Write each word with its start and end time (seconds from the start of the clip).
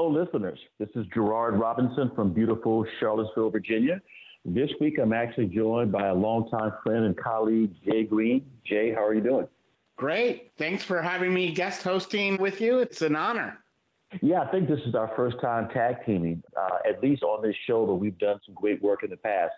Hello, 0.00 0.10
listeners. 0.10 0.60
This 0.78 0.90
is 0.94 1.06
Gerard 1.12 1.58
Robinson 1.58 2.12
from 2.14 2.32
beautiful 2.32 2.86
Charlottesville, 3.00 3.50
Virginia. 3.50 4.00
This 4.44 4.70
week, 4.80 4.96
I'm 5.02 5.12
actually 5.12 5.46
joined 5.46 5.90
by 5.90 6.06
a 6.06 6.14
longtime 6.14 6.72
friend 6.84 7.04
and 7.04 7.16
colleague, 7.16 7.72
Jay 7.84 8.04
Greene. 8.04 8.46
Jay, 8.64 8.94
how 8.94 9.04
are 9.04 9.12
you 9.12 9.20
doing? 9.20 9.48
Great. 9.96 10.52
Thanks 10.56 10.84
for 10.84 11.02
having 11.02 11.34
me 11.34 11.50
guest 11.50 11.82
hosting 11.82 12.36
with 12.36 12.60
you. 12.60 12.78
It's 12.78 13.02
an 13.02 13.16
honor. 13.16 13.58
Yeah, 14.22 14.42
I 14.42 14.46
think 14.52 14.68
this 14.68 14.78
is 14.86 14.94
our 14.94 15.10
first 15.16 15.40
time 15.40 15.68
tag 15.70 15.96
teaming, 16.06 16.44
uh, 16.56 16.78
at 16.88 17.02
least 17.02 17.24
on 17.24 17.42
this 17.42 17.56
show, 17.66 17.84
but 17.84 17.96
we've 17.96 18.18
done 18.18 18.38
some 18.46 18.54
great 18.54 18.80
work 18.80 19.02
in 19.02 19.10
the 19.10 19.16
past. 19.16 19.54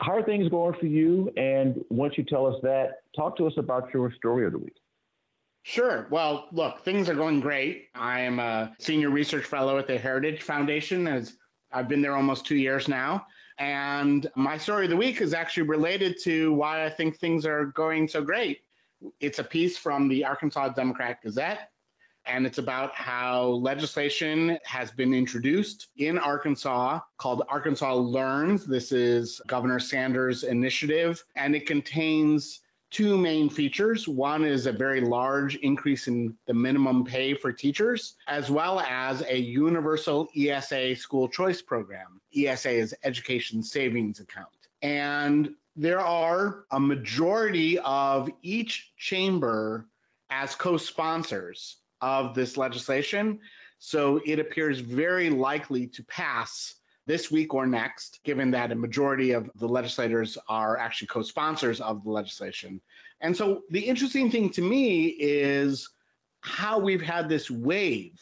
How 0.00 0.16
are 0.16 0.22
things 0.24 0.48
going 0.48 0.74
for 0.80 0.86
you? 0.86 1.32
And 1.36 1.84
once 1.90 2.14
you 2.18 2.24
tell 2.24 2.44
us 2.44 2.60
that, 2.64 3.02
talk 3.14 3.36
to 3.36 3.46
us 3.46 3.54
about 3.56 3.94
your 3.94 4.12
story 4.14 4.46
of 4.46 4.52
the 4.52 4.58
week. 4.58 4.74
Sure. 5.68 6.06
Well, 6.10 6.46
look, 6.52 6.84
things 6.84 7.08
are 7.08 7.14
going 7.16 7.40
great. 7.40 7.88
I 7.96 8.20
am 8.20 8.38
a 8.38 8.72
senior 8.78 9.10
research 9.10 9.46
fellow 9.46 9.78
at 9.78 9.88
the 9.88 9.98
Heritage 9.98 10.42
Foundation 10.42 11.08
as 11.08 11.38
I've 11.72 11.88
been 11.88 12.00
there 12.00 12.14
almost 12.14 12.46
two 12.46 12.54
years 12.54 12.86
now. 12.86 13.26
And 13.58 14.30
my 14.36 14.58
story 14.58 14.84
of 14.84 14.90
the 14.90 14.96
week 14.96 15.20
is 15.20 15.34
actually 15.34 15.64
related 15.64 16.20
to 16.22 16.52
why 16.52 16.84
I 16.84 16.88
think 16.88 17.18
things 17.18 17.44
are 17.44 17.64
going 17.64 18.06
so 18.06 18.22
great. 18.22 18.60
It's 19.18 19.40
a 19.40 19.44
piece 19.44 19.76
from 19.76 20.06
the 20.06 20.24
Arkansas 20.24 20.68
Democrat 20.68 21.20
Gazette 21.20 21.72
and 22.26 22.46
it's 22.46 22.58
about 22.58 22.94
how 22.94 23.46
legislation 23.48 24.58
has 24.64 24.90
been 24.90 25.14
introduced 25.14 25.88
in 25.96 26.18
Arkansas 26.18 27.00
called 27.18 27.42
Arkansas 27.48 27.94
Learns. 27.94 28.66
This 28.66 28.92
is 28.92 29.40
Governor 29.46 29.78
Sanders' 29.78 30.42
initiative, 30.42 31.22
and 31.36 31.54
it 31.54 31.66
contains 31.66 32.62
two 32.90 33.16
main 33.18 33.48
features. 33.50 34.08
One 34.08 34.44
is 34.44 34.66
a 34.66 34.72
very 34.72 35.00
large 35.00 35.56
increase 35.56 36.08
in 36.08 36.36
the 36.46 36.54
minimum 36.54 37.04
pay 37.04 37.34
for 37.34 37.52
teachers, 37.52 38.14
as 38.28 38.50
well 38.50 38.80
as 38.80 39.22
a 39.22 39.36
universal 39.36 40.28
ESA 40.36 40.96
school 40.96 41.28
choice 41.28 41.60
program. 41.60 42.20
ESA 42.36 42.70
is 42.70 42.94
Education 43.04 43.62
Savings 43.62 44.20
Account. 44.20 44.48
And 44.82 45.54
there 45.74 46.00
are 46.00 46.64
a 46.70 46.80
majority 46.80 47.78
of 47.80 48.30
each 48.42 48.92
chamber 48.96 49.86
as 50.30 50.54
co 50.54 50.76
sponsors 50.76 51.78
of 52.00 52.34
this 52.34 52.56
legislation. 52.56 53.40
So 53.78 54.20
it 54.24 54.38
appears 54.38 54.80
very 54.80 55.28
likely 55.28 55.86
to 55.88 56.02
pass 56.04 56.76
this 57.06 57.30
week 57.30 57.54
or 57.54 57.66
next, 57.66 58.20
given 58.24 58.50
that 58.50 58.72
a 58.72 58.74
majority 58.74 59.32
of 59.32 59.50
the 59.56 59.68
legislators 59.68 60.36
are 60.48 60.76
actually 60.76 61.08
co 61.08 61.22
sponsors 61.22 61.80
of 61.80 62.02
the 62.04 62.10
legislation. 62.10 62.80
And 63.20 63.36
so 63.36 63.62
the 63.70 63.80
interesting 63.80 64.30
thing 64.30 64.50
to 64.50 64.62
me 64.62 65.16
is 65.18 65.88
how 66.40 66.78
we've 66.78 67.02
had 67.02 67.28
this 67.28 67.50
wave 67.50 68.20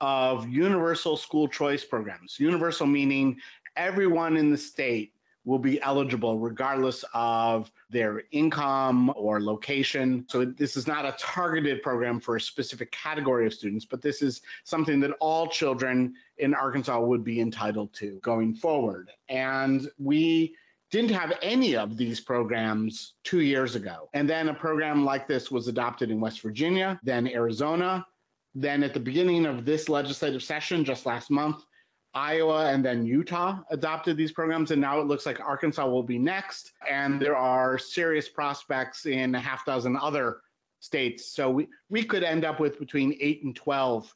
of 0.00 0.48
universal 0.48 1.16
school 1.16 1.48
choice 1.48 1.84
programs. 1.84 2.38
Universal 2.38 2.86
meaning 2.86 3.38
everyone 3.76 4.36
in 4.36 4.50
the 4.50 4.58
state 4.58 5.13
will 5.44 5.58
be 5.58 5.80
eligible 5.82 6.38
regardless 6.38 7.04
of 7.12 7.70
their 7.90 8.22
income 8.32 9.12
or 9.16 9.40
location. 9.40 10.24
So 10.28 10.44
this 10.44 10.76
is 10.76 10.86
not 10.86 11.04
a 11.04 11.14
targeted 11.18 11.82
program 11.82 12.18
for 12.18 12.36
a 12.36 12.40
specific 12.40 12.90
category 12.92 13.46
of 13.46 13.52
students, 13.52 13.84
but 13.84 14.00
this 14.00 14.22
is 14.22 14.40
something 14.64 15.00
that 15.00 15.12
all 15.20 15.46
children 15.46 16.14
in 16.38 16.54
Arkansas 16.54 16.98
would 16.98 17.24
be 17.24 17.40
entitled 17.40 17.92
to 17.94 18.18
going 18.22 18.54
forward. 18.54 19.10
And 19.28 19.90
we 19.98 20.54
didn't 20.90 21.10
have 21.10 21.32
any 21.42 21.76
of 21.76 21.96
these 21.96 22.20
programs 22.20 23.14
two 23.24 23.40
years 23.40 23.74
ago. 23.74 24.08
And 24.14 24.28
then 24.28 24.48
a 24.48 24.54
program 24.54 25.04
like 25.04 25.26
this 25.26 25.50
was 25.50 25.68
adopted 25.68 26.10
in 26.10 26.20
West 26.20 26.40
Virginia, 26.40 26.98
then 27.02 27.28
Arizona. 27.28 28.06
Then 28.54 28.84
at 28.84 28.94
the 28.94 29.00
beginning 29.00 29.46
of 29.46 29.64
this 29.64 29.88
legislative 29.88 30.42
session, 30.42 30.84
just 30.84 31.06
last 31.06 31.30
month, 31.30 31.64
Iowa 32.14 32.66
and 32.70 32.84
then 32.84 33.04
Utah 33.04 33.60
adopted 33.70 34.16
these 34.16 34.32
programs, 34.32 34.70
and 34.70 34.80
now 34.80 35.00
it 35.00 35.06
looks 35.06 35.26
like 35.26 35.40
Arkansas 35.40 35.86
will 35.86 36.02
be 36.02 36.18
next. 36.18 36.72
And 36.88 37.20
there 37.20 37.36
are 37.36 37.78
serious 37.78 38.28
prospects 38.28 39.06
in 39.06 39.34
a 39.34 39.40
half 39.40 39.64
dozen 39.64 39.96
other 39.96 40.38
states. 40.80 41.34
So 41.34 41.50
we, 41.50 41.68
we 41.88 42.04
could 42.04 42.22
end 42.22 42.44
up 42.44 42.60
with 42.60 42.78
between 42.78 43.16
eight 43.20 43.42
and 43.42 43.56
12 43.56 44.14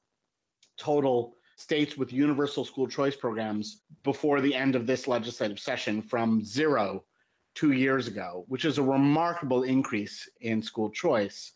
total 0.78 1.34
states 1.56 1.97
with 1.97 2.12
universal 2.12 2.64
school 2.64 2.87
choice 2.87 3.16
programs 3.16 3.82
before 4.04 4.41
the 4.41 4.54
end 4.54 4.76
of 4.76 4.87
this 4.87 5.08
legislative 5.08 5.58
session 5.58 6.00
from 6.00 6.44
zero 6.44 7.04
two 7.54 7.72
years 7.72 8.06
ago, 8.06 8.44
which 8.47 8.64
is 8.64 8.78
a 8.78 8.82
remarkable 8.82 9.64
increase 9.64 10.28
in 10.41 10.62
school 10.62 10.88
choice. 10.91 11.53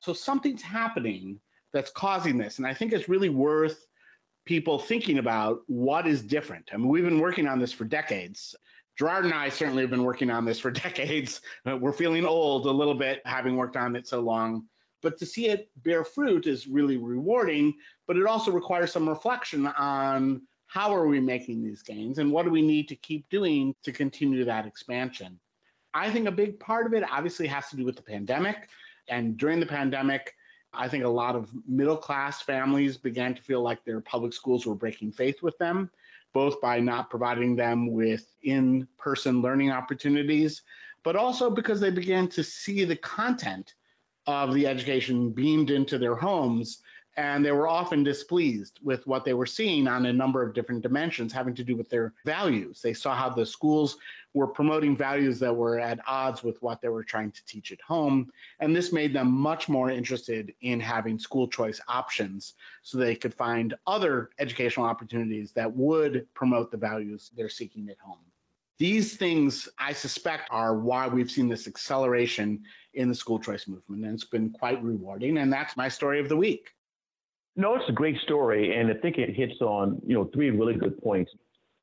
So 0.00 0.12
something's 0.12 0.60
happening 0.60 1.40
that's 1.72 1.90
causing 1.90 2.36
this. 2.36 2.58
And 2.58 2.66
I 2.66 2.74
think 2.74 2.92
it's 2.92 3.08
really 3.08 3.30
worth 3.30 3.85
people 4.46 4.78
thinking 4.78 5.18
about 5.18 5.60
what 5.66 6.06
is 6.06 6.22
different. 6.22 6.70
I 6.72 6.76
mean, 6.76 6.88
we've 6.88 7.04
been 7.04 7.20
working 7.20 7.46
on 7.46 7.58
this 7.58 7.72
for 7.72 7.84
decades. 7.84 8.54
Gerard 8.96 9.24
and 9.24 9.34
I 9.34 9.50
certainly 9.50 9.82
have 9.82 9.90
been 9.90 10.04
working 10.04 10.30
on 10.30 10.44
this 10.44 10.58
for 10.58 10.70
decades. 10.86 11.42
Uh, 11.68 11.76
we're 11.76 11.92
feeling 11.92 12.24
old 12.24 12.66
a 12.66 12.70
little 12.70 12.94
bit, 12.94 13.20
having 13.26 13.56
worked 13.56 13.76
on 13.76 13.94
it 13.94 14.06
so 14.06 14.20
long. 14.20 14.64
But 15.02 15.18
to 15.18 15.26
see 15.26 15.48
it 15.48 15.68
bear 15.82 16.04
fruit 16.04 16.46
is 16.46 16.66
really 16.66 16.96
rewarding, 16.96 17.74
but 18.06 18.16
it 18.16 18.26
also 18.26 18.50
requires 18.50 18.92
some 18.92 19.08
reflection 19.08 19.66
on 19.66 20.42
how 20.68 20.94
are 20.94 21.06
we 21.06 21.20
making 21.20 21.62
these 21.62 21.82
gains 21.82 22.18
and 22.18 22.32
what 22.32 22.44
do 22.44 22.50
we 22.50 22.62
need 22.62 22.88
to 22.88 22.96
keep 22.96 23.28
doing 23.28 23.74
to 23.82 23.92
continue 23.92 24.44
that 24.44 24.66
expansion. 24.66 25.38
I 25.92 26.10
think 26.10 26.28
a 26.28 26.32
big 26.32 26.58
part 26.58 26.86
of 26.86 26.94
it 26.94 27.04
obviously 27.10 27.46
has 27.48 27.68
to 27.70 27.76
do 27.76 27.84
with 27.84 27.96
the 27.96 28.02
pandemic. 28.02 28.68
And 29.08 29.36
during 29.36 29.60
the 29.60 29.66
pandemic, 29.66 30.34
I 30.76 30.88
think 30.88 31.04
a 31.04 31.08
lot 31.08 31.34
of 31.36 31.50
middle 31.66 31.96
class 31.96 32.42
families 32.42 32.96
began 32.96 33.34
to 33.34 33.42
feel 33.42 33.62
like 33.62 33.84
their 33.84 34.00
public 34.00 34.32
schools 34.32 34.66
were 34.66 34.74
breaking 34.74 35.12
faith 35.12 35.42
with 35.42 35.56
them, 35.58 35.90
both 36.32 36.60
by 36.60 36.80
not 36.80 37.10
providing 37.10 37.56
them 37.56 37.92
with 37.92 38.34
in 38.42 38.86
person 38.98 39.40
learning 39.42 39.70
opportunities, 39.70 40.62
but 41.02 41.16
also 41.16 41.50
because 41.50 41.80
they 41.80 41.90
began 41.90 42.28
to 42.28 42.44
see 42.44 42.84
the 42.84 42.96
content 42.96 43.74
of 44.26 44.54
the 44.54 44.66
education 44.66 45.30
beamed 45.30 45.70
into 45.70 45.98
their 45.98 46.16
homes 46.16 46.82
and 47.16 47.44
they 47.44 47.52
were 47.52 47.68
often 47.68 48.02
displeased 48.02 48.78
with 48.82 49.06
what 49.06 49.24
they 49.24 49.32
were 49.32 49.46
seeing 49.46 49.88
on 49.88 50.06
a 50.06 50.12
number 50.12 50.42
of 50.42 50.52
different 50.52 50.82
dimensions 50.82 51.32
having 51.32 51.54
to 51.54 51.64
do 51.64 51.74
with 51.74 51.88
their 51.88 52.12
values. 52.26 52.82
They 52.82 52.92
saw 52.92 53.14
how 53.14 53.30
the 53.30 53.46
schools 53.46 53.96
were 54.34 54.46
promoting 54.46 54.94
values 54.94 55.38
that 55.38 55.54
were 55.54 55.78
at 55.78 55.98
odds 56.06 56.42
with 56.42 56.60
what 56.60 56.82
they 56.82 56.88
were 56.88 57.02
trying 57.02 57.32
to 57.32 57.44
teach 57.46 57.72
at 57.72 57.80
home. 57.80 58.30
And 58.60 58.76
this 58.76 58.92
made 58.92 59.14
them 59.14 59.32
much 59.32 59.66
more 59.66 59.90
interested 59.90 60.52
in 60.60 60.78
having 60.78 61.18
school 61.18 61.48
choice 61.48 61.80
options 61.88 62.54
so 62.82 62.98
they 62.98 63.16
could 63.16 63.32
find 63.32 63.74
other 63.86 64.30
educational 64.38 64.84
opportunities 64.84 65.52
that 65.52 65.74
would 65.74 66.26
promote 66.34 66.70
the 66.70 66.76
values 66.76 67.30
they're 67.34 67.48
seeking 67.48 67.88
at 67.88 67.98
home. 67.98 68.18
These 68.78 69.16
things, 69.16 69.70
I 69.78 69.94
suspect, 69.94 70.48
are 70.50 70.76
why 70.76 71.08
we've 71.08 71.30
seen 71.30 71.48
this 71.48 71.66
acceleration 71.66 72.62
in 72.92 73.08
the 73.08 73.14
school 73.14 73.38
choice 73.38 73.66
movement. 73.66 74.04
And 74.04 74.12
it's 74.12 74.24
been 74.24 74.50
quite 74.50 74.82
rewarding. 74.82 75.38
And 75.38 75.50
that's 75.50 75.78
my 75.78 75.88
story 75.88 76.20
of 76.20 76.28
the 76.28 76.36
week. 76.36 76.75
No, 77.56 77.74
it's 77.74 77.88
a 77.88 77.92
great 77.92 78.16
story, 78.22 78.78
and 78.78 78.90
I 78.90 78.94
think 79.00 79.16
it 79.16 79.34
hits 79.34 79.60
on 79.60 80.00
you 80.06 80.14
know 80.14 80.28
three 80.32 80.50
really 80.50 80.74
good 80.74 81.00
points. 81.02 81.32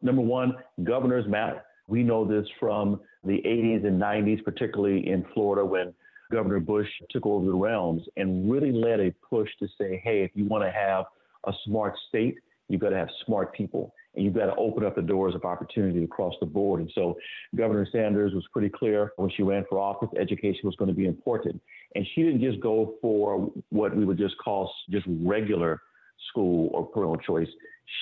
Number 0.02 0.22
one, 0.22 0.54
governors 0.84 1.26
matter. 1.28 1.64
We 1.88 2.04
know 2.04 2.26
this 2.26 2.48
from 2.60 3.00
the 3.24 3.42
80s 3.46 3.86
and 3.86 4.02
90s, 4.02 4.44
particularly 4.44 5.10
in 5.10 5.26
Florida, 5.34 5.66
when 5.66 5.94
Governor 6.32 6.60
Bush 6.60 6.88
took 7.10 7.26
over 7.26 7.46
the 7.46 7.56
realms 7.56 8.04
and 8.18 8.52
really 8.52 8.72
led 8.72 9.00
a 9.00 9.12
push 9.28 9.50
to 9.60 9.68
say, 9.80 10.02
hey, 10.04 10.24
if 10.24 10.32
you 10.34 10.46
want 10.46 10.64
to 10.64 10.72
have 10.72 11.06
a 11.46 11.54
smart 11.66 11.96
state, 12.10 12.38
you've 12.70 12.82
got 12.82 12.90
to 12.90 12.98
have 12.98 13.10
smart 13.26 13.54
people 13.54 13.94
and 14.16 14.24
you've 14.24 14.34
got 14.34 14.46
to 14.46 14.56
open 14.56 14.86
up 14.86 14.96
the 14.96 15.02
doors 15.02 15.36
of 15.36 15.44
opportunity 15.44 16.04
across 16.04 16.34
the 16.40 16.46
board. 16.46 16.82
And 16.82 16.92
so 16.94 17.18
Governor 17.56 17.88
Sanders 17.92 18.34
was 18.34 18.46
pretty 18.52 18.70
clear 18.70 19.12
when 19.18 19.30
she 19.30 19.44
ran 19.44 19.66
for 19.70 19.80
office, 19.80 20.10
education 20.20 20.62
was 20.64 20.76
going 20.76 20.90
to 20.90 20.96
be 20.96 21.06
important. 21.06 21.60
And 21.96 22.06
she 22.14 22.24
didn't 22.24 22.42
just 22.42 22.60
go 22.60 22.96
for 23.02 23.52
what 23.70 23.96
we 23.96 24.06
would 24.06 24.18
just 24.18 24.38
call 24.38 24.72
just 24.90 25.06
regular 25.08 25.82
school 26.30 26.70
or 26.74 26.86
parental 26.86 27.18
choice. 27.18 27.48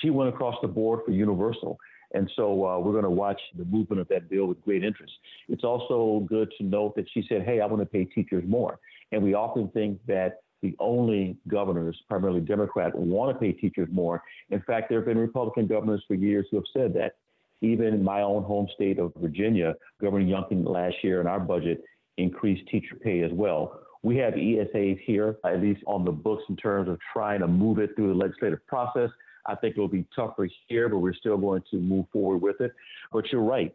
She 0.00 0.10
went 0.10 0.28
across 0.28 0.56
the 0.62 0.68
board 0.68 1.00
for 1.04 1.12
universal. 1.12 1.78
And 2.14 2.30
so 2.36 2.66
uh, 2.66 2.78
we're 2.78 2.92
going 2.92 3.04
to 3.04 3.10
watch 3.10 3.40
the 3.56 3.64
movement 3.64 4.00
of 4.00 4.08
that 4.08 4.28
bill 4.28 4.46
with 4.46 4.60
great 4.62 4.84
interest. 4.84 5.12
It's 5.48 5.64
also 5.64 6.24
good 6.28 6.52
to 6.58 6.64
note 6.64 6.94
that 6.96 7.06
she 7.12 7.24
said, 7.28 7.42
hey, 7.42 7.60
I 7.60 7.66
want 7.66 7.80
to 7.80 7.86
pay 7.86 8.04
teachers 8.04 8.44
more. 8.46 8.78
And 9.12 9.22
we 9.22 9.34
often 9.34 9.68
think 9.68 9.98
that 10.06 10.40
the 10.62 10.76
only 10.78 11.36
governors, 11.48 11.96
primarily 12.08 12.40
Democrat, 12.40 12.94
want 12.94 13.34
to 13.34 13.38
pay 13.38 13.52
teachers 13.52 13.88
more. 13.90 14.22
In 14.50 14.62
fact, 14.62 14.88
there 14.88 14.98
have 14.98 15.06
been 15.06 15.18
Republican 15.18 15.66
governors 15.66 16.04
for 16.06 16.14
years 16.14 16.46
who 16.50 16.56
have 16.58 16.66
said 16.72 16.94
that. 16.94 17.16
Even 17.62 17.94
in 17.94 18.02
my 18.02 18.22
own 18.22 18.42
home 18.42 18.66
state 18.74 18.98
of 18.98 19.12
Virginia, 19.20 19.74
Governor 20.00 20.24
Youngkin 20.24 20.66
last 20.66 20.96
year 21.02 21.20
in 21.20 21.28
our 21.28 21.38
budget 21.38 21.82
increased 22.18 22.68
teacher 22.68 22.96
pay 22.96 23.22
as 23.22 23.32
well. 23.32 23.80
We 24.02 24.16
have 24.16 24.34
ESAs 24.34 24.98
here, 25.04 25.36
at 25.44 25.60
least 25.60 25.82
on 25.86 26.04
the 26.04 26.10
books, 26.10 26.42
in 26.48 26.56
terms 26.56 26.88
of 26.88 26.98
trying 27.12 27.40
to 27.40 27.48
move 27.48 27.78
it 27.78 27.90
through 27.94 28.08
the 28.08 28.14
legislative 28.14 28.66
process. 28.66 29.10
I 29.46 29.54
think 29.54 29.76
it'll 29.76 29.88
be 29.88 30.06
tougher 30.14 30.48
here, 30.68 30.88
but 30.88 30.98
we're 30.98 31.14
still 31.14 31.36
going 31.36 31.62
to 31.70 31.76
move 31.78 32.06
forward 32.12 32.38
with 32.38 32.60
it. 32.60 32.72
But 33.12 33.30
you're 33.30 33.42
right. 33.42 33.74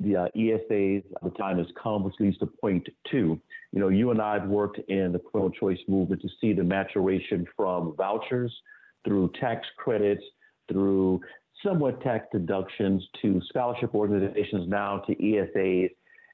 The 0.00 0.16
uh, 0.16 0.28
ESAs, 0.36 1.04
the 1.22 1.30
time 1.36 1.58
has 1.58 1.66
come, 1.80 2.02
which 2.02 2.14
leads 2.18 2.38
to 2.38 2.46
point 2.46 2.88
two. 3.10 3.38
You 3.72 3.80
know, 3.80 3.88
you 3.88 4.10
and 4.10 4.22
I 4.22 4.38
have 4.38 4.48
worked 4.48 4.78
in 4.88 5.12
the 5.12 5.18
pro 5.18 5.50
choice 5.50 5.78
movement 5.86 6.22
to 6.22 6.28
see 6.40 6.52
the 6.52 6.64
maturation 6.64 7.46
from 7.56 7.94
vouchers 7.96 8.54
through 9.04 9.32
tax 9.38 9.66
credits, 9.76 10.22
through 10.70 11.20
somewhat 11.64 12.00
tax 12.02 12.26
deductions 12.32 13.06
to 13.22 13.40
scholarship 13.48 13.94
organizations 13.94 14.68
now 14.68 14.98
to 15.06 15.14
ESAs 15.16 15.90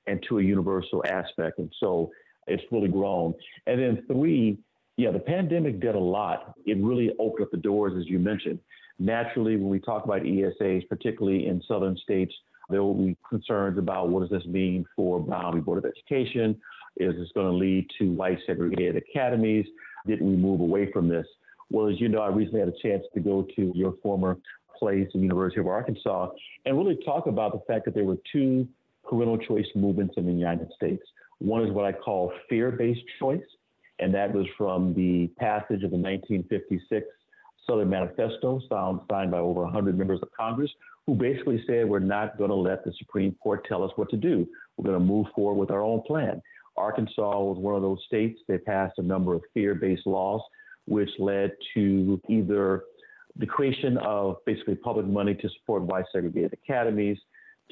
and 0.07 0.23
to 0.29 0.39
a 0.39 0.43
universal 0.43 1.03
aspect. 1.07 1.59
And 1.59 1.73
so 1.81 2.11
it's 2.47 2.63
really 2.71 2.89
grown. 2.89 3.35
And 3.67 3.81
then 3.81 4.05
three, 4.07 4.59
yeah, 4.97 5.11
the 5.11 5.21
pandemic 5.21 5.81
did 5.81 5.95
a 5.95 5.99
lot. 5.99 6.55
It 6.67 6.79
really 6.79 7.13
opened 7.19 7.47
up 7.47 7.51
the 7.51 7.59
doors, 7.59 7.95
as 7.99 8.09
you 8.09 8.19
mentioned. 8.19 8.59
Naturally, 8.99 9.57
when 9.57 9.69
we 9.69 9.81
talk 9.81 10.05
about 10.05 10.23
ESAs, 10.23 10.89
particularly 10.89 11.47
in 11.47 11.63
southern 11.67 11.97
states, 11.97 12.33
there 12.69 12.83
will 12.83 12.95
be 12.95 13.17
concerns 13.29 13.79
about 13.79 14.09
what 14.09 14.21
does 14.21 14.31
this 14.31 14.47
mean 14.47 14.85
for 14.95 15.21
Brown 15.21 15.55
v. 15.55 15.61
Board 15.61 15.79
of 15.79 15.85
Education? 15.85 16.61
Is 16.97 17.15
this 17.17 17.29
going 17.35 17.47
to 17.47 17.53
lead 17.53 17.87
to 17.99 18.13
white 18.13 18.39
segregated 18.47 18.97
academies? 18.97 19.67
Didn't 20.07 20.29
we 20.29 20.37
move 20.37 20.61
away 20.61 20.93
from 20.93 21.09
this? 21.09 21.27
Well, 21.71 21.89
as 21.89 22.01
you 22.01 22.09
know, 22.09 22.21
I 22.21 22.29
recently 22.29 22.61
had 22.61 22.69
a 22.69 22.83
chance 22.83 23.03
to 23.15 23.21
go 23.21 23.47
to 23.57 23.73
your 23.75 23.95
former 24.03 24.39
place, 24.79 25.09
the 25.13 25.21
University 25.21 25.61
of 25.61 25.67
Arkansas, 25.67 26.29
and 26.67 26.77
really 26.77 26.99
talk 27.05 27.27
about 27.27 27.53
the 27.53 27.61
fact 27.73 27.87
that 27.87 27.95
there 27.95 28.05
were 28.05 28.19
two 28.31 28.69
parental 29.13 29.37
choice 29.37 29.67
movements 29.75 30.15
in 30.17 30.25
the 30.25 30.33
United 30.33 30.69
States. 30.75 31.03
One 31.39 31.65
is 31.65 31.71
what 31.71 31.85
I 31.85 31.93
call 31.93 32.33
fear 32.49 32.71
based 32.71 33.03
choice, 33.19 33.45
and 33.99 34.15
that 34.15 34.33
was 34.33 34.47
from 34.57 34.95
the 34.95 35.31
passage 35.39 35.85
of 35.85 35.91
the 35.91 35.99
1956 35.99 37.07
Southern 37.69 37.91
Manifesto, 37.91 38.61
signed 38.69 39.31
by 39.31 39.39
over 39.39 39.63
100 39.63 39.99
members 39.99 40.21
of 40.23 40.29
Congress, 40.39 40.71
who 41.07 41.15
basically 41.15 41.63
said 41.67 41.89
we're 41.89 41.99
not 41.99 42.39
going 42.39 42.51
to 42.51 42.57
let 42.57 42.85
the 42.85 42.93
Supreme 42.99 43.37
Court 43.43 43.67
tell 43.69 43.85
us 43.85 43.91
what 43.97 44.09
to 44.11 44.17
do. 44.17 44.47
We're 44.77 44.91
going 44.91 44.99
to 44.99 45.05
move 45.05 45.27
forward 45.35 45.61
with 45.61 45.71
our 45.71 45.83
own 45.83 46.03
plan. 46.07 46.41
Arkansas 46.77 47.43
was 47.43 47.59
one 47.59 47.75
of 47.75 47.83
those 47.83 48.03
states 48.07 48.41
that 48.49 48.65
passed 48.65 48.95
a 48.99 49.03
number 49.03 49.35
of 49.35 49.43
fear 49.53 49.75
based 49.75 50.07
laws, 50.07 50.41
which 50.87 51.11
led 51.19 51.53
to 51.75 52.21
either 52.29 52.85
the 53.37 53.47
creation 53.47 53.99
of 53.99 54.37
basically 54.47 54.75
public 54.75 55.07
money 55.07 55.35
to 55.35 55.49
support 55.61 55.83
white 55.83 56.05
segregated 56.13 56.55
academies, 56.55 57.19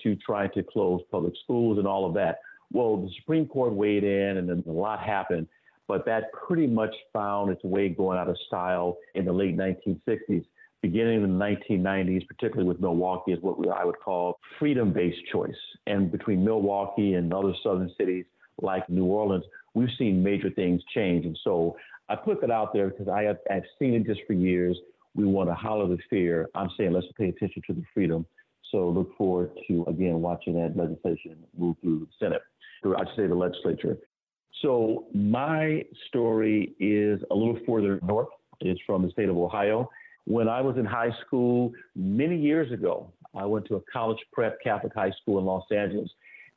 to 0.03 0.17
trying 0.17 0.51
to 0.55 0.63
close 0.63 1.01
public 1.11 1.35
schools 1.45 1.79
and 1.79 1.87
all 1.87 2.07
of 2.07 2.15
that. 2.15 2.39
Well, 2.73 2.97
the 2.99 3.11
Supreme 3.21 3.47
Court 3.47 3.73
weighed 3.73 4.05
in 4.05 4.37
and 4.37 4.49
then 4.49 4.63
a 4.67 4.71
lot 4.71 5.01
happened, 5.01 5.49
but 5.89 6.05
that 6.07 6.33
pretty 6.33 6.67
much 6.67 6.95
found 7.13 7.51
its 7.51 7.63
way 7.65 7.89
going 7.89 8.19
out 8.19 8.29
of 8.29 8.37
style 8.47 8.97
in 9.15 9.25
the 9.25 9.33
late 9.33 9.57
1960s. 9.57 10.45
Beginning 10.83 11.23
in 11.23 11.39
the 11.39 11.45
1990s, 11.45 12.27
particularly 12.27 12.67
with 12.67 12.81
Milwaukee, 12.81 13.33
is 13.33 13.39
what 13.43 13.57
I 13.69 13.85
would 13.85 13.99
call 13.99 14.39
freedom 14.59 14.93
based 14.93 15.21
choice. 15.31 15.51
And 15.87 16.11
between 16.11 16.43
Milwaukee 16.43 17.15
and 17.15 17.33
other 17.35 17.53
southern 17.63 17.93
cities 17.99 18.25
like 18.63 18.89
New 18.89 19.05
Orleans, 19.05 19.45
we've 19.75 19.91
seen 19.99 20.23
major 20.23 20.49
things 20.51 20.81
change. 20.95 21.27
And 21.27 21.39
so 21.45 21.77
I 22.09 22.17
put 22.17 22.41
that 22.41 22.51
out 22.51 22.73
there 22.73 22.89
because 22.89 23.09
I 23.09 23.23
have, 23.23 23.39
I've 23.51 23.65
seen 23.79 23.95
it 23.95 24.07
just 24.07 24.21
for 24.27 24.33
years. 24.33 24.79
We 25.15 25.27
want 25.27 25.51
to 25.51 25.55
hollow 25.55 25.87
the 25.89 25.99
fear. 26.09 26.49
I'm 26.55 26.71
saying 26.77 26.93
let's 26.93 27.07
pay 27.19 27.29
attention 27.29 27.63
to 27.67 27.75
the 27.75 27.83
freedom. 27.93 28.25
So 28.71 28.89
look 28.89 29.17
forward 29.17 29.51
to, 29.69 29.85
again, 29.89 30.21
watching 30.21 30.55
that 30.55 30.77
legislation 30.77 31.37
move 31.57 31.77
through 31.81 32.01
the 32.01 32.07
Senate, 32.19 32.43
or 32.85 32.97
I 32.97 33.05
should 33.07 33.17
say 33.17 33.27
the 33.27 33.35
legislature. 33.35 33.99
So 34.63 35.07
my 35.15 35.85
story 36.09 36.75
is 36.79 37.21
a 37.31 37.35
little 37.35 37.59
further 37.67 37.99
north. 38.03 38.29
It's 38.61 38.81
from 38.87 39.03
the 39.03 39.11
state 39.11 39.29
of 39.29 39.37
Ohio. 39.37 39.89
When 40.27 40.49
I 40.49 40.61
was 40.61 40.77
in 40.77 40.85
high 40.85 41.13
school 41.27 41.73
many 41.97 42.37
years 42.37 42.71
ago, 42.73 43.13
I 43.35 43.47
went 43.47 43.67
to 43.67 43.77
a 43.77 43.81
college 43.93 44.19
prep 44.33 44.59
Catholic 44.63 44.93
high 44.95 45.13
school 45.23 45.39
in 45.39 45.45
Los 45.45 45.65
Angeles, 45.73 46.11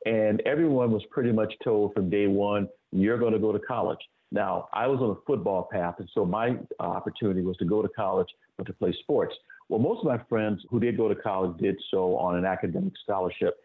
and 0.04 0.42
everyone 0.44 0.90
was 0.90 1.02
pretty 1.10 1.32
much 1.32 1.52
told 1.62 1.94
from 1.94 2.10
day 2.10 2.26
one, 2.26 2.68
you're 2.92 3.18
going 3.18 3.32
to 3.32 3.38
go 3.38 3.52
to 3.52 3.58
college. 3.60 3.98
Now, 4.32 4.68
I 4.72 4.86
was 4.86 5.00
on 5.00 5.10
a 5.10 5.14
football 5.26 5.68
path, 5.70 5.94
and 5.98 6.08
so 6.12 6.24
my 6.24 6.56
uh, 6.80 6.82
opportunity 6.82 7.42
was 7.42 7.56
to 7.58 7.64
go 7.64 7.82
to 7.82 7.88
college, 7.88 8.28
but 8.58 8.66
to 8.66 8.72
play 8.72 8.92
sports. 9.00 9.34
Well, 9.68 9.80
most 9.80 10.00
of 10.00 10.06
my 10.06 10.18
friends 10.28 10.62
who 10.70 10.78
did 10.78 10.96
go 10.96 11.08
to 11.08 11.14
college 11.14 11.58
did 11.58 11.76
so 11.90 12.16
on 12.16 12.36
an 12.36 12.44
academic 12.44 12.92
scholarship. 13.02 13.58